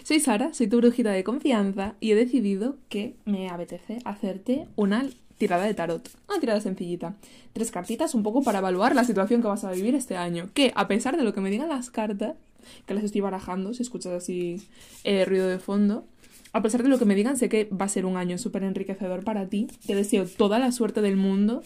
[0.03, 5.05] Soy Sara, soy tu brujita de confianza y he decidido que me apetece hacerte una
[5.39, 7.15] tirada de tarot, una tirada sencillita.
[7.53, 10.71] Tres cartitas un poco para evaluar la situación que vas a vivir este año, que
[10.75, 12.35] a pesar de lo que me digan las cartas,
[12.85, 14.61] que las estoy barajando, si escuchas así
[15.03, 16.05] eh, ruido de fondo,
[16.53, 18.63] a pesar de lo que me digan, sé que va a ser un año súper
[18.63, 19.67] enriquecedor para ti.
[19.87, 21.63] Te deseo toda la suerte del mundo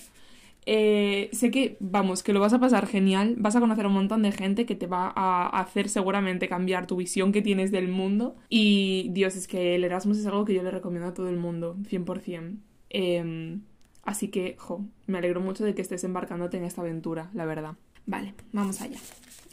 [0.66, 3.94] eh, sé que, vamos, que lo vas a pasar genial, vas a conocer a un
[3.96, 7.88] montón de gente que te va a hacer seguramente cambiar tu visión que tienes del
[7.88, 8.36] mundo.
[8.50, 11.38] Y Dios, es que el Erasmus es algo que yo le recomiendo a todo el
[11.38, 12.58] mundo, 100%.
[12.94, 13.62] Em,
[14.04, 17.76] así que, jo, me alegro mucho de que estés embarcándote en esta aventura, la verdad.
[18.06, 19.00] Vale, vamos allá.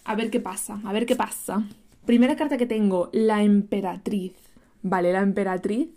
[0.05, 1.67] A ver qué pasa, a ver qué pasa.
[2.07, 4.35] Primera carta que tengo, la emperatriz.
[4.83, 5.89] Vale, la emperatriz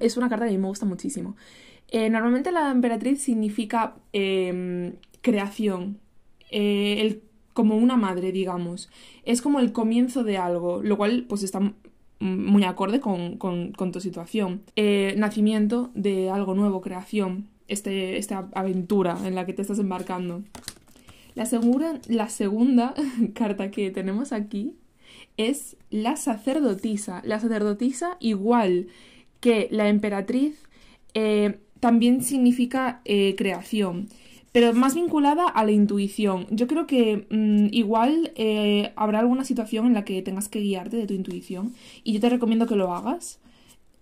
[0.00, 1.36] es una carta que a mí me gusta muchísimo.
[1.88, 5.98] Eh, normalmente la emperatriz significa em, creación,
[6.50, 7.20] eh,
[7.52, 8.90] como una madre, digamos.
[9.24, 11.60] Es como el comienzo de algo, lo cual pues está
[12.20, 13.38] muy acorde con,
[13.92, 14.62] tu situación.
[14.76, 20.42] Eh, nacimiento de algo nuevo, creación, este, esta aventura en la que te estás embarcando.
[21.34, 21.48] La,
[22.08, 22.94] la segunda
[23.34, 24.74] carta que tenemos aquí
[25.36, 27.22] es la sacerdotisa.
[27.24, 28.88] La sacerdotisa, igual
[29.40, 30.62] que la emperatriz,
[31.80, 34.08] también significa eh, creación,
[34.52, 36.46] pero más vinculada a la intuición.
[36.50, 40.96] Yo creo que mm, igual eh, habrá alguna situación en la que tengas que guiarte
[40.96, 43.40] de tu intuición y yo te recomiendo que lo hagas.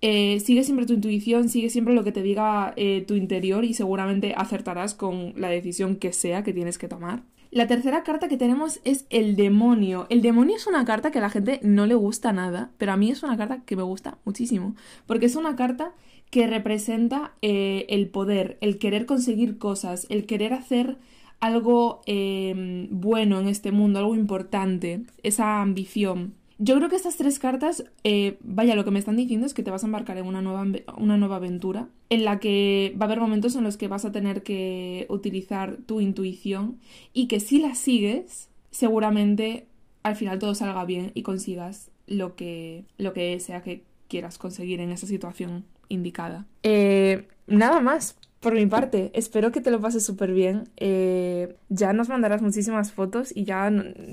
[0.01, 2.75] Eh, sigue siempre tu intuición, sigue siempre lo que te diga
[3.07, 7.23] tu interior y seguramente acertarás con la decisión que sea que tienes que tomar.
[7.51, 10.07] La tercera carta que tenemos es el demonio.
[10.11, 12.99] El demonio es una carta que a la gente no le gusta nada, pero a
[12.99, 14.75] mí es una carta que me gusta muchísimo,
[15.07, 15.93] porque es una carta
[16.31, 20.99] que representa eh, el poder, el querer conseguir cosas, el querer hacer
[21.41, 26.35] algo eh, bueno en este mundo, algo importante, esa ambición.
[26.61, 29.63] Yo creo que estas tres cartas, eh, vaya, lo que me están diciendo es que
[29.63, 33.07] te vas a embarcar en una nueva, una nueva aventura, en la que va a
[33.07, 36.81] haber momentos en los que vas a tener que utilizar tu intuición
[37.13, 39.67] y que si la sigues, seguramente
[40.03, 44.81] al final todo salga bien y consigas lo que, lo que sea que quieras conseguir
[44.81, 46.47] en esa situación indicada.
[46.63, 50.69] Eh, nada más, por mi parte, espero que te lo pases súper bien.
[50.77, 53.71] Eh, ya nos mandarás muchísimas fotos y ya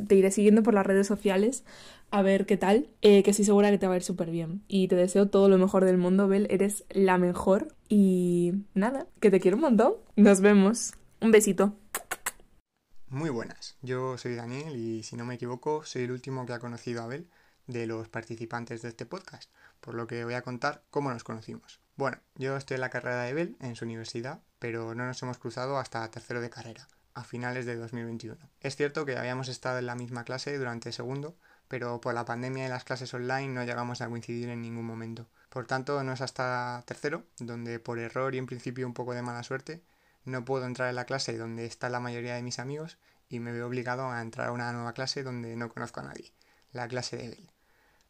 [0.07, 1.63] te iré siguiendo por las redes sociales
[2.11, 4.63] a ver qué tal, eh, que estoy segura que te va a ir súper bien.
[4.67, 7.67] Y te deseo todo lo mejor del mundo, Bel, eres la mejor.
[7.89, 9.93] Y nada, que te quiero un montón.
[10.15, 10.93] Nos vemos.
[11.21, 11.75] Un besito.
[13.09, 16.59] Muy buenas, yo soy Daniel y si no me equivoco soy el último que ha
[16.59, 17.29] conocido a Abel
[17.67, 19.49] de los participantes de este podcast,
[19.85, 21.79] por lo que voy a contar cómo nos conocimos.
[21.95, 25.37] Bueno, yo estoy en la carrera de Bell en su universidad, pero no nos hemos
[25.37, 28.35] cruzado hasta tercero de carrera, a finales de 2021.
[28.61, 32.65] Es cierto que habíamos estado en la misma clase durante segundo, pero por la pandemia
[32.65, 35.27] y las clases online no llegamos a coincidir en ningún momento.
[35.49, 39.21] Por tanto, no es hasta tercero, donde por error y en principio un poco de
[39.21, 39.83] mala suerte,
[40.23, 42.97] no puedo entrar en la clase donde está la mayoría de mis amigos
[43.29, 46.33] y me veo obligado a entrar a una nueva clase donde no conozco a nadie,
[46.71, 47.54] la clase de Bell.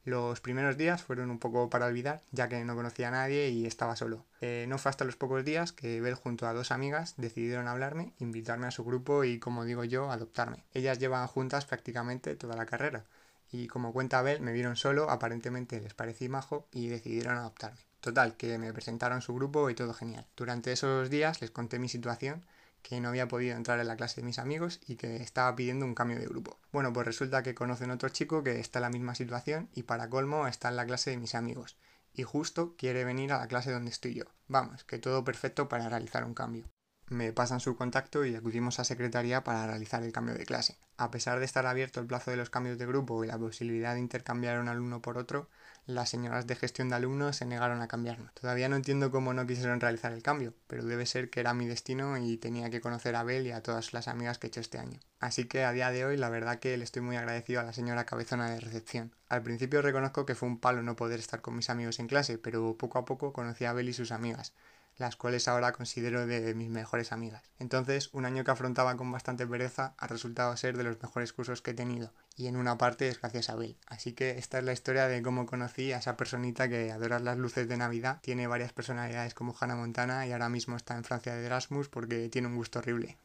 [0.05, 3.65] Los primeros días fueron un poco para olvidar, ya que no conocía a nadie y
[3.65, 4.23] estaba solo.
[4.39, 8.13] Eh, no fue hasta los pocos días que Bel junto a dos amigas decidieron hablarme,
[8.19, 10.63] invitarme a su grupo y, como digo yo, adoptarme.
[10.75, 13.03] Ellas llevan juntas prácticamente toda la carrera,
[13.51, 17.79] y como cuenta Bel, me vieron solo, aparentemente les parecí majo y decidieron adoptarme.
[17.99, 20.27] Total, que me presentaron su grupo y todo genial.
[20.37, 22.45] Durante esos días les conté mi situación
[22.87, 25.85] que no había podido entrar en la clase de mis amigos y que estaba pidiendo
[25.87, 26.59] un cambio de grupo.
[26.71, 30.07] Bueno, pues resulta que conocen otro chico que está en la misma situación y para
[30.07, 31.77] colmo está en la clase de mis amigos
[32.13, 34.25] y justo quiere venir a la clase donde estoy yo.
[34.47, 36.69] Vamos, que todo perfecto para realizar un cambio.
[37.07, 40.77] Me pasan su contacto y acudimos a secretaría para realizar el cambio de clase.
[40.97, 43.95] A pesar de estar abierto el plazo de los cambios de grupo y la posibilidad
[43.95, 45.49] de intercambiar un alumno por otro,
[45.85, 48.33] las señoras de gestión de alumnos se negaron a cambiarnos.
[48.33, 51.67] Todavía no entiendo cómo no quisieron realizar el cambio, pero debe ser que era mi
[51.67, 54.61] destino y tenía que conocer a Abel y a todas las amigas que he hecho
[54.61, 54.99] este año.
[55.19, 57.73] Así que a día de hoy la verdad que le estoy muy agradecido a la
[57.73, 59.13] señora cabezona de recepción.
[59.29, 62.37] Al principio reconozco que fue un palo no poder estar con mis amigos en clase,
[62.37, 64.53] pero poco a poco conocí a Abel y sus amigas
[64.97, 67.43] las cuales ahora considero de mis mejores amigas.
[67.59, 71.61] Entonces, un año que afrontaba con bastante pereza ha resultado ser de los mejores cursos
[71.61, 73.77] que he tenido, y en una parte es gracias a Abel.
[73.87, 77.37] Así que esta es la historia de cómo conocí a esa personita que adora las
[77.37, 81.35] luces de Navidad, tiene varias personalidades como Hannah Montana y ahora mismo está en Francia
[81.35, 83.17] de Erasmus porque tiene un gusto horrible.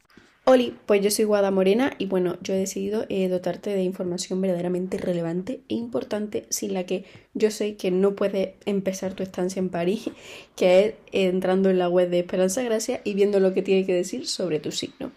[0.51, 4.41] Oli, pues yo soy Guada Morena y bueno, yo he decidido eh, dotarte de información
[4.41, 9.61] verdaderamente relevante e importante sin la que yo sé que no puedes empezar tu estancia
[9.61, 10.11] en París,
[10.57, 13.95] que es entrando en la web de Esperanza Gracia y viendo lo que tiene que
[13.95, 15.13] decir sobre tu signo.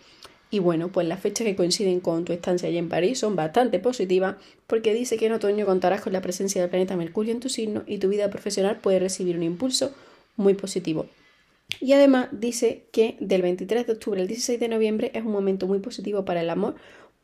[0.52, 3.80] Y bueno, pues las fechas que coinciden con tu estancia allí en París son bastante
[3.80, 4.36] positivas
[4.68, 7.82] porque dice que en otoño contarás con la presencia del planeta Mercurio en tu signo
[7.88, 9.96] y tu vida profesional puede recibir un impulso
[10.38, 11.08] muy positivo.
[11.80, 15.68] Y además dice que del 23 de octubre al 16 de noviembre es un momento
[15.68, 16.76] muy positivo para el amor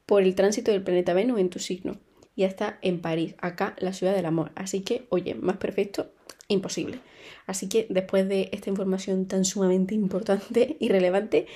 [0.05, 1.99] por el tránsito del planeta Venus en tu signo.
[2.35, 4.51] Ya está en París, acá la ciudad del amor.
[4.55, 6.11] Así que, oye, más perfecto,
[6.47, 6.99] imposible.
[7.45, 11.47] Así que después de esta información tan sumamente importante y relevante,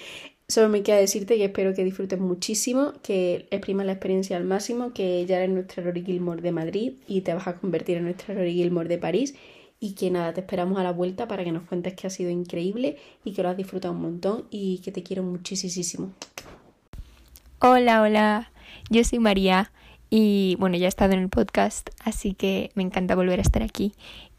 [0.47, 4.93] solo me queda decirte que espero que disfrutes muchísimo, que exprimas la experiencia al máximo,
[4.93, 8.35] que ya eres nuestra Rory Gilmore de Madrid y te vas a convertir en nuestra
[8.35, 9.35] Rory Gilmore de París
[9.83, 12.29] y que nada, te esperamos a la vuelta para que nos cuentes que ha sido
[12.29, 16.13] increíble y que lo has disfrutado un montón y que te quiero muchísimo.
[17.59, 18.51] Hola, hola,
[18.89, 19.73] yo soy María
[20.09, 23.61] y bueno, ya he estado en el podcast, así que me encanta volver a estar
[23.61, 23.91] aquí.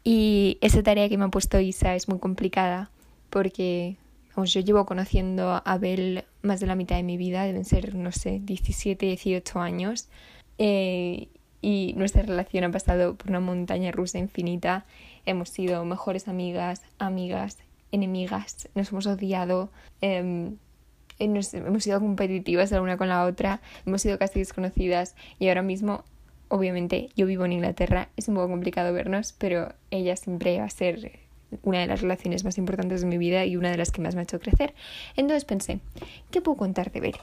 [0.03, 2.89] Y esa tarea que me ha puesto Isa es muy complicada
[3.29, 3.97] porque
[4.35, 7.93] vamos, yo llevo conociendo a Abel más de la mitad de mi vida, deben ser,
[7.93, 10.07] no sé, 17, 18 años.
[10.57, 11.27] Eh,
[11.61, 14.85] y nuestra relación ha pasado por una montaña rusa infinita
[15.25, 17.57] hemos sido mejores amigas, amigas,
[17.91, 19.69] enemigas, nos hemos odiado,
[20.01, 20.57] em,
[21.19, 21.47] hemos
[21.83, 26.03] sido competitivas la una con la otra, hemos sido casi desconocidas y ahora mismo,
[26.49, 30.69] obviamente, yo vivo en Inglaterra, es un poco complicado vernos, pero ella siempre va a
[30.69, 31.19] ser
[31.63, 34.15] una de las relaciones más importantes de mi vida y una de las que más
[34.15, 34.73] me ha hecho crecer.
[35.15, 35.79] Entonces pensé,
[36.31, 37.15] ¿qué puedo contar de Bel?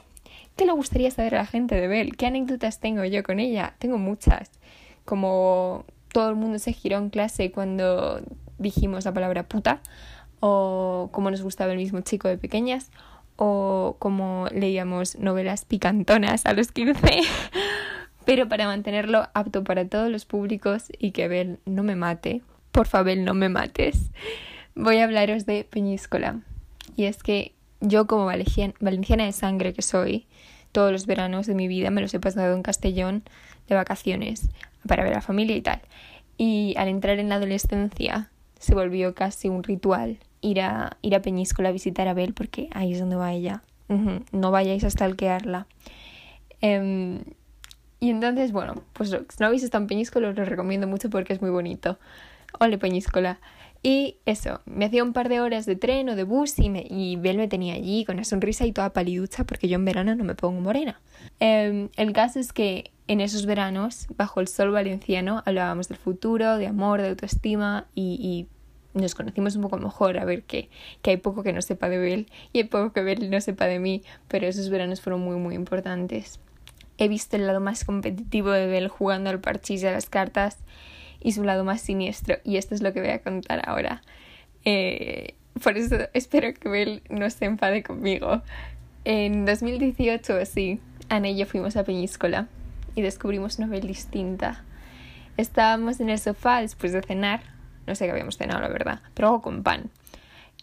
[0.55, 2.15] ¿Qué le gustaría saber a la gente de Bel?
[2.15, 3.75] ¿Qué anécdotas tengo yo con ella?
[3.79, 4.51] Tengo muchas.
[5.05, 8.21] Como todo el mundo se giró en clase cuando
[8.57, 9.81] dijimos la palabra puta,
[10.39, 12.91] o cómo nos gustaba el mismo chico de pequeñas,
[13.35, 17.21] o como leíamos novelas picantonas a los 15,
[18.25, 22.41] pero para mantenerlo apto para todos los públicos y que Abel no me mate,
[22.71, 24.11] por favor no me mates,
[24.75, 26.41] voy a hablaros de Peñíscola.
[26.95, 30.27] Y es que yo como valenciana de sangre que soy,
[30.71, 33.23] todos los veranos de mi vida me los he pasado en Castellón
[33.67, 34.49] de vacaciones
[34.87, 35.81] para ver a la familia y tal.
[36.37, 38.29] Y al entrar en la adolescencia
[38.59, 42.69] se volvió casi un ritual ir a, ir a Peñíscola a visitar a Abel porque
[42.73, 43.63] ahí es donde va ella.
[44.31, 45.67] No vayáis a stalkearla.
[46.61, 47.19] Em,
[47.99, 51.33] y entonces, bueno, pues si no habéis estado en Peñíscola os lo recomiendo mucho porque
[51.33, 51.99] es muy bonito.
[52.59, 53.39] Ole Peñíscola.
[53.83, 56.87] Y eso, me hacía un par de horas de tren o de bus y, me,
[56.89, 60.15] y Bel me tenía allí con una sonrisa y toda paliducha porque yo en verano
[60.15, 61.01] no me pongo morena.
[61.39, 66.57] Em, el caso es que en esos veranos, bajo el sol valenciano, hablábamos del futuro,
[66.57, 68.47] de amor, de autoestima y,
[68.93, 70.69] y nos conocimos un poco mejor, a ver que,
[71.01, 73.65] que hay poco que no sepa de Bel y hay poco que Bel no sepa
[73.65, 76.39] de mí, pero esos veranos fueron muy muy importantes.
[76.97, 80.59] He visto el lado más competitivo de Bel jugando al parchís y a las cartas
[81.19, 82.37] y su lado más siniestro.
[82.43, 84.03] Y esto es lo que voy a contar ahora.
[84.63, 88.43] Eh, por eso espero que Bel no se enfade conmigo.
[89.05, 90.79] En 2018 así,
[91.09, 92.47] Ana y yo fuimos a Peñíscola
[92.95, 94.63] y descubrimos una Bel distinta.
[95.37, 97.41] Estábamos en el sofá después de cenar,
[97.87, 99.89] no sé qué habíamos cenado la verdad, pero algo con pan.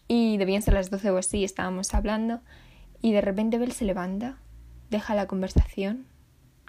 [0.09, 2.41] Y debían ser las 12 o así, estábamos hablando
[3.03, 4.39] y de repente Bel se levanta,
[4.91, 6.07] deja la conversación,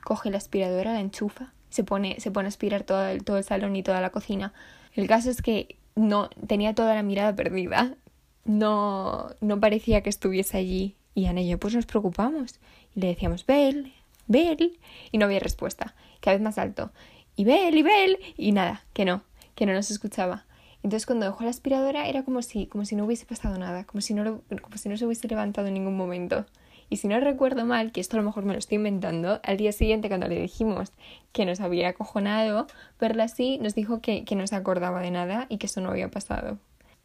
[0.03, 3.43] coge la aspiradora, la enchufa se pone, se pone a aspirar todo el, todo el
[3.43, 4.53] salón y toda la cocina.
[4.93, 7.95] El caso es que no tenía toda la mirada perdida.
[8.43, 10.97] No, no parecía que estuviese allí.
[11.15, 12.59] Y Ana y yo pues nos preocupamos.
[12.93, 13.93] Y le decíamos, Bel,
[14.27, 14.79] Bel.
[15.11, 15.95] Y no había respuesta.
[16.19, 16.91] Cada vez más alto.
[17.35, 18.19] Y Bel, y Bel.
[18.37, 19.23] Y nada, que no,
[19.55, 20.45] que no nos escuchaba.
[20.83, 24.01] Entonces cuando dejó la aspiradora era como si, como si no hubiese pasado nada, como
[24.01, 26.45] si no, como si no se hubiese levantado en ningún momento.
[26.89, 29.57] Y si no recuerdo mal, que esto a lo mejor me lo estoy inventando, al
[29.57, 30.91] día siguiente cuando le dijimos
[31.31, 32.67] que nos había acojonado
[32.99, 35.89] verla así, nos dijo que, que no se acordaba de nada y que eso no
[35.89, 36.57] había pasado.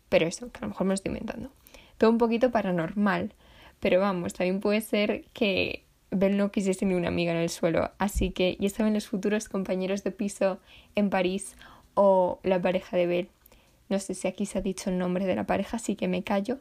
[0.09, 1.51] Pero eso, que a lo mejor me lo estoy inventando.
[1.99, 3.33] Todo un poquito paranormal.
[3.79, 7.91] Pero vamos, también puede ser que Bel no quisiese ni una amiga en el suelo.
[7.99, 10.59] Así que ya saben los futuros compañeros de piso
[10.95, 11.57] en París
[11.95, 13.29] o la pareja de Bel.
[13.89, 16.23] No sé si aquí se ha dicho el nombre de la pareja, así que me
[16.23, 16.59] callo.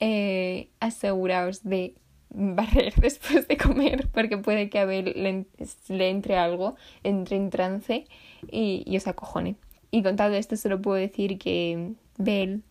[0.00, 1.94] Eh, aseguraos de
[2.30, 5.46] barrer después de comer porque puede que a Abel
[5.88, 8.06] le, entre algo, entre en trance
[8.50, 9.56] y, y os acojone.
[9.90, 12.62] Y contado esto solo puedo decir que Bel,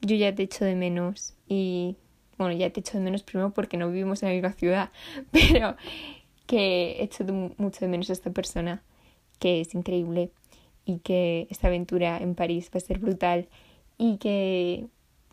[0.00, 1.96] yo ya te echo de menos y
[2.38, 4.90] bueno, ya te echo de menos primero porque no vivimos en la misma ciudad,
[5.32, 5.76] pero
[6.46, 7.24] que echo
[7.58, 8.82] mucho de menos a esta persona
[9.38, 10.30] que es increíble
[10.84, 13.46] y que esta aventura en París va a ser brutal
[13.98, 14.86] y que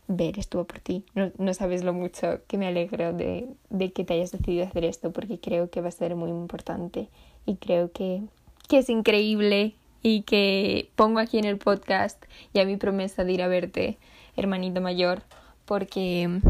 [0.08, 1.04] ver estuvo por ti.
[1.14, 4.84] No, no, sabes lo mucho que me alegro de, de, que te hayas decidido hacer
[4.84, 7.08] esto porque creo que va a ser muy importante
[7.46, 8.22] y creo que,
[8.68, 12.22] que es increíble y que pongo aquí en el podcast
[12.54, 13.98] ya mi promesa de ir a verte,
[14.36, 15.22] hermanito mayor,
[15.64, 16.40] porque,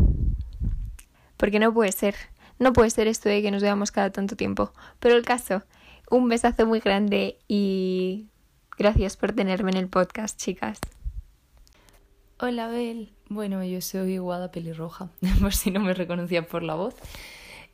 [1.37, 2.15] porque no puede ser,
[2.59, 4.73] no puede ser esto de que nos veamos cada tanto tiempo.
[5.01, 5.63] Pero el caso,
[6.11, 8.27] un besazo muy grande y
[8.79, 10.81] gracias por tenerme en el podcast, chicas.
[12.39, 13.11] Hola, Bel.
[13.29, 15.09] Bueno, yo soy Guada Pelirroja,
[15.41, 16.95] por si no me reconocías por la voz.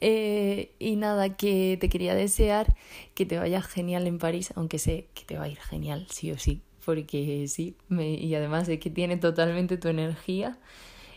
[0.01, 2.75] Eh, y nada, que te quería desear
[3.15, 6.33] que te vaya genial en París, aunque sé que te va a ir genial, sí
[6.33, 10.59] o sí, porque sí, me, y además es que tiene totalmente tu energía.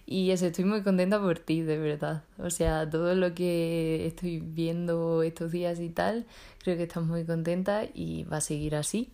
[0.06, 2.24] Y eso, estoy muy contenta por ti, de verdad.
[2.38, 6.26] O sea, todo lo que estoy viendo estos días y tal,
[6.60, 9.12] creo que estás muy contenta y va a seguir así.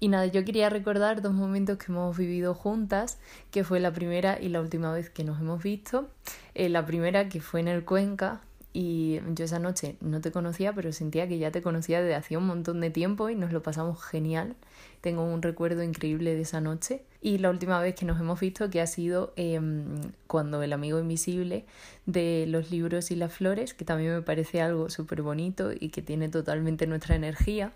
[0.00, 3.18] Y nada, yo quería recordar dos momentos que hemos vivido juntas,
[3.50, 6.08] que fue la primera y la última vez que nos hemos visto.
[6.54, 8.40] Eh, la primera que fue en el Cuenca,
[8.72, 12.38] y yo esa noche no te conocía, pero sentía que ya te conocía desde hacía
[12.38, 14.56] un montón de tiempo y nos lo pasamos genial.
[15.00, 17.02] Tengo un recuerdo increíble de esa noche.
[17.20, 21.00] Y la última vez que nos hemos visto, que ha sido em, cuando El amigo
[21.00, 21.64] invisible
[22.06, 26.02] de los libros y las flores, que también me parece algo súper bonito y que
[26.02, 27.72] tiene totalmente nuestra energía.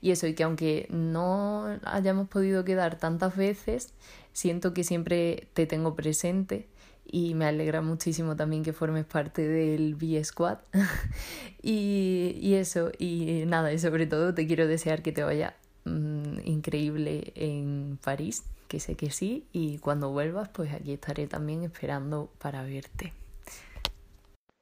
[0.00, 3.94] Y eso, y que aunque no hayamos podido quedar tantas veces,
[4.32, 6.68] siento que siempre te tengo presente
[7.14, 10.58] y me alegra muchísimo también que formes parte del B-Squad.
[11.62, 15.54] y, y, eso, y nada, y sobre todo te quiero desear que te vaya
[15.84, 21.62] mm, increíble en París, que sé que sí, y cuando vuelvas, pues aquí estaré también
[21.62, 23.12] esperando para verte.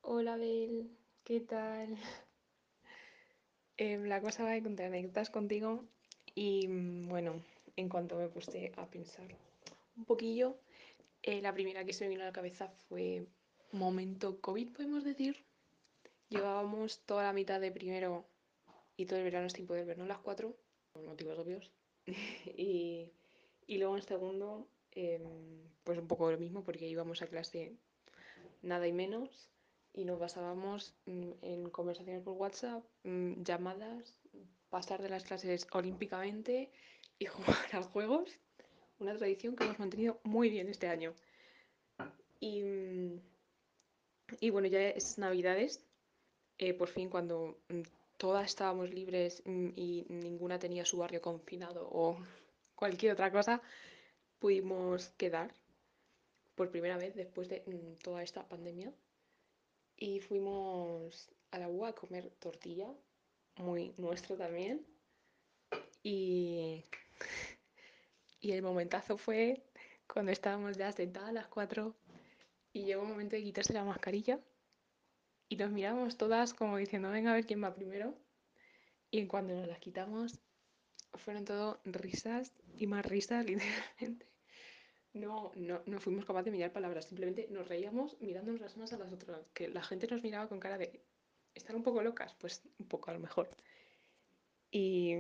[0.03, 0.90] Hola Bel,
[1.24, 1.96] ¿qué tal?
[3.78, 5.84] Em, la cosa va a contar anécdotas contigo
[6.34, 7.32] y mm, bueno,
[7.76, 9.24] en cuanto me puse a pensar
[9.96, 10.55] un poquillo,
[11.23, 13.27] eh, la primera que se me vino a la cabeza fue
[13.73, 15.45] momento COVID, podemos decir.
[16.29, 18.27] Llevábamos toda la mitad de primero
[18.97, 20.57] y todo el verano sin poder vernos las cuatro,
[20.93, 21.70] por motivos obvios.
[22.57, 23.12] y,
[23.66, 25.23] y luego en segundo, em,
[25.85, 27.77] pues un poco lo mismo, porque íbamos a clase
[28.62, 29.51] nada y menos
[29.93, 34.16] y nos basábamos mm, en conversaciones por WhatsApp, mm, llamadas,
[34.70, 36.70] pasar de las clases olímpicamente
[37.18, 37.27] y
[37.66, 38.39] jugar a juegos.
[39.03, 41.12] Una tradición que hemos mantenido muy bien este año.
[42.38, 43.20] Y, mm,
[44.38, 45.84] y bueno, ya es Navidades,
[46.59, 47.59] eh, por fin cuando
[48.16, 52.16] todas estábamos libres y ninguna tenía su barrio confinado o
[52.76, 53.61] cualquier otra cosa,
[54.38, 55.53] pudimos quedar
[56.55, 57.59] por primera vez después de
[58.05, 58.92] toda esta pandemia
[59.96, 62.88] y fuimos a la UA a comer tortilla,
[63.57, 64.86] muy nuestro también.
[66.05, 66.84] Y,
[68.43, 69.62] y el momentazo fue
[70.07, 71.97] cuando estábamos ya sentadas a las cuatro
[72.74, 74.38] y llegó un momento de quitarse la mascarilla
[75.49, 78.14] y nos miramos todas como diciendo, venga a ver quién va primero.
[79.11, 80.40] Y cuando nos las quitamos,
[81.14, 84.26] fueron todo risas y más risas, literalmente
[85.14, 88.99] no, no, no fuimos capaces de mirar palabras, simplemente nos reíamos mirándonos las unas a
[88.99, 91.03] las otras, que la gente nos miraba con cara de,
[91.55, 92.34] ¿están un poco locas?
[92.34, 93.51] Pues un poco a lo mejor.
[94.70, 95.16] Y,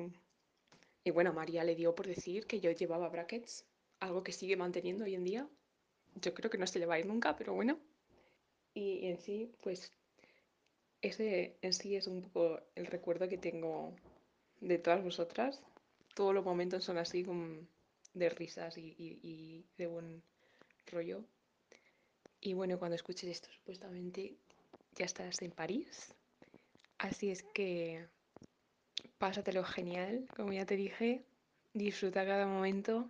[1.04, 3.64] y bueno, María le dio por decir que yo llevaba brackets,
[4.00, 5.48] algo que sigue manteniendo hoy en día.
[6.20, 7.78] Yo creo que no se le va a ir nunca, pero bueno.
[8.74, 9.92] Y, en sí, pues
[11.00, 13.94] ese en sí es un poco el recuerdo que tengo
[14.60, 15.62] de todas vosotras.
[16.14, 17.66] Todos los momentos son así como
[18.14, 20.22] de risas y, de buen
[20.86, 21.24] rollo.
[22.40, 24.36] Y bueno, cuando escuches esto, supuestamente
[24.94, 26.14] ya estás en París.
[26.98, 28.06] Así es que
[29.22, 31.22] pásatelo genial, como ya te dije.
[31.74, 33.08] Disfruta cada momento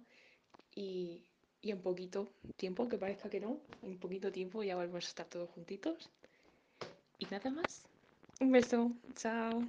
[0.75, 1.23] y,
[1.63, 5.27] y en poquito tiempo, que parezca que no, en poquito tiempo ya volvemos a estar
[5.27, 6.11] todos juntitos.
[7.19, 7.87] Y nada más.
[8.41, 8.93] Un beso.
[9.17, 9.63] Chao.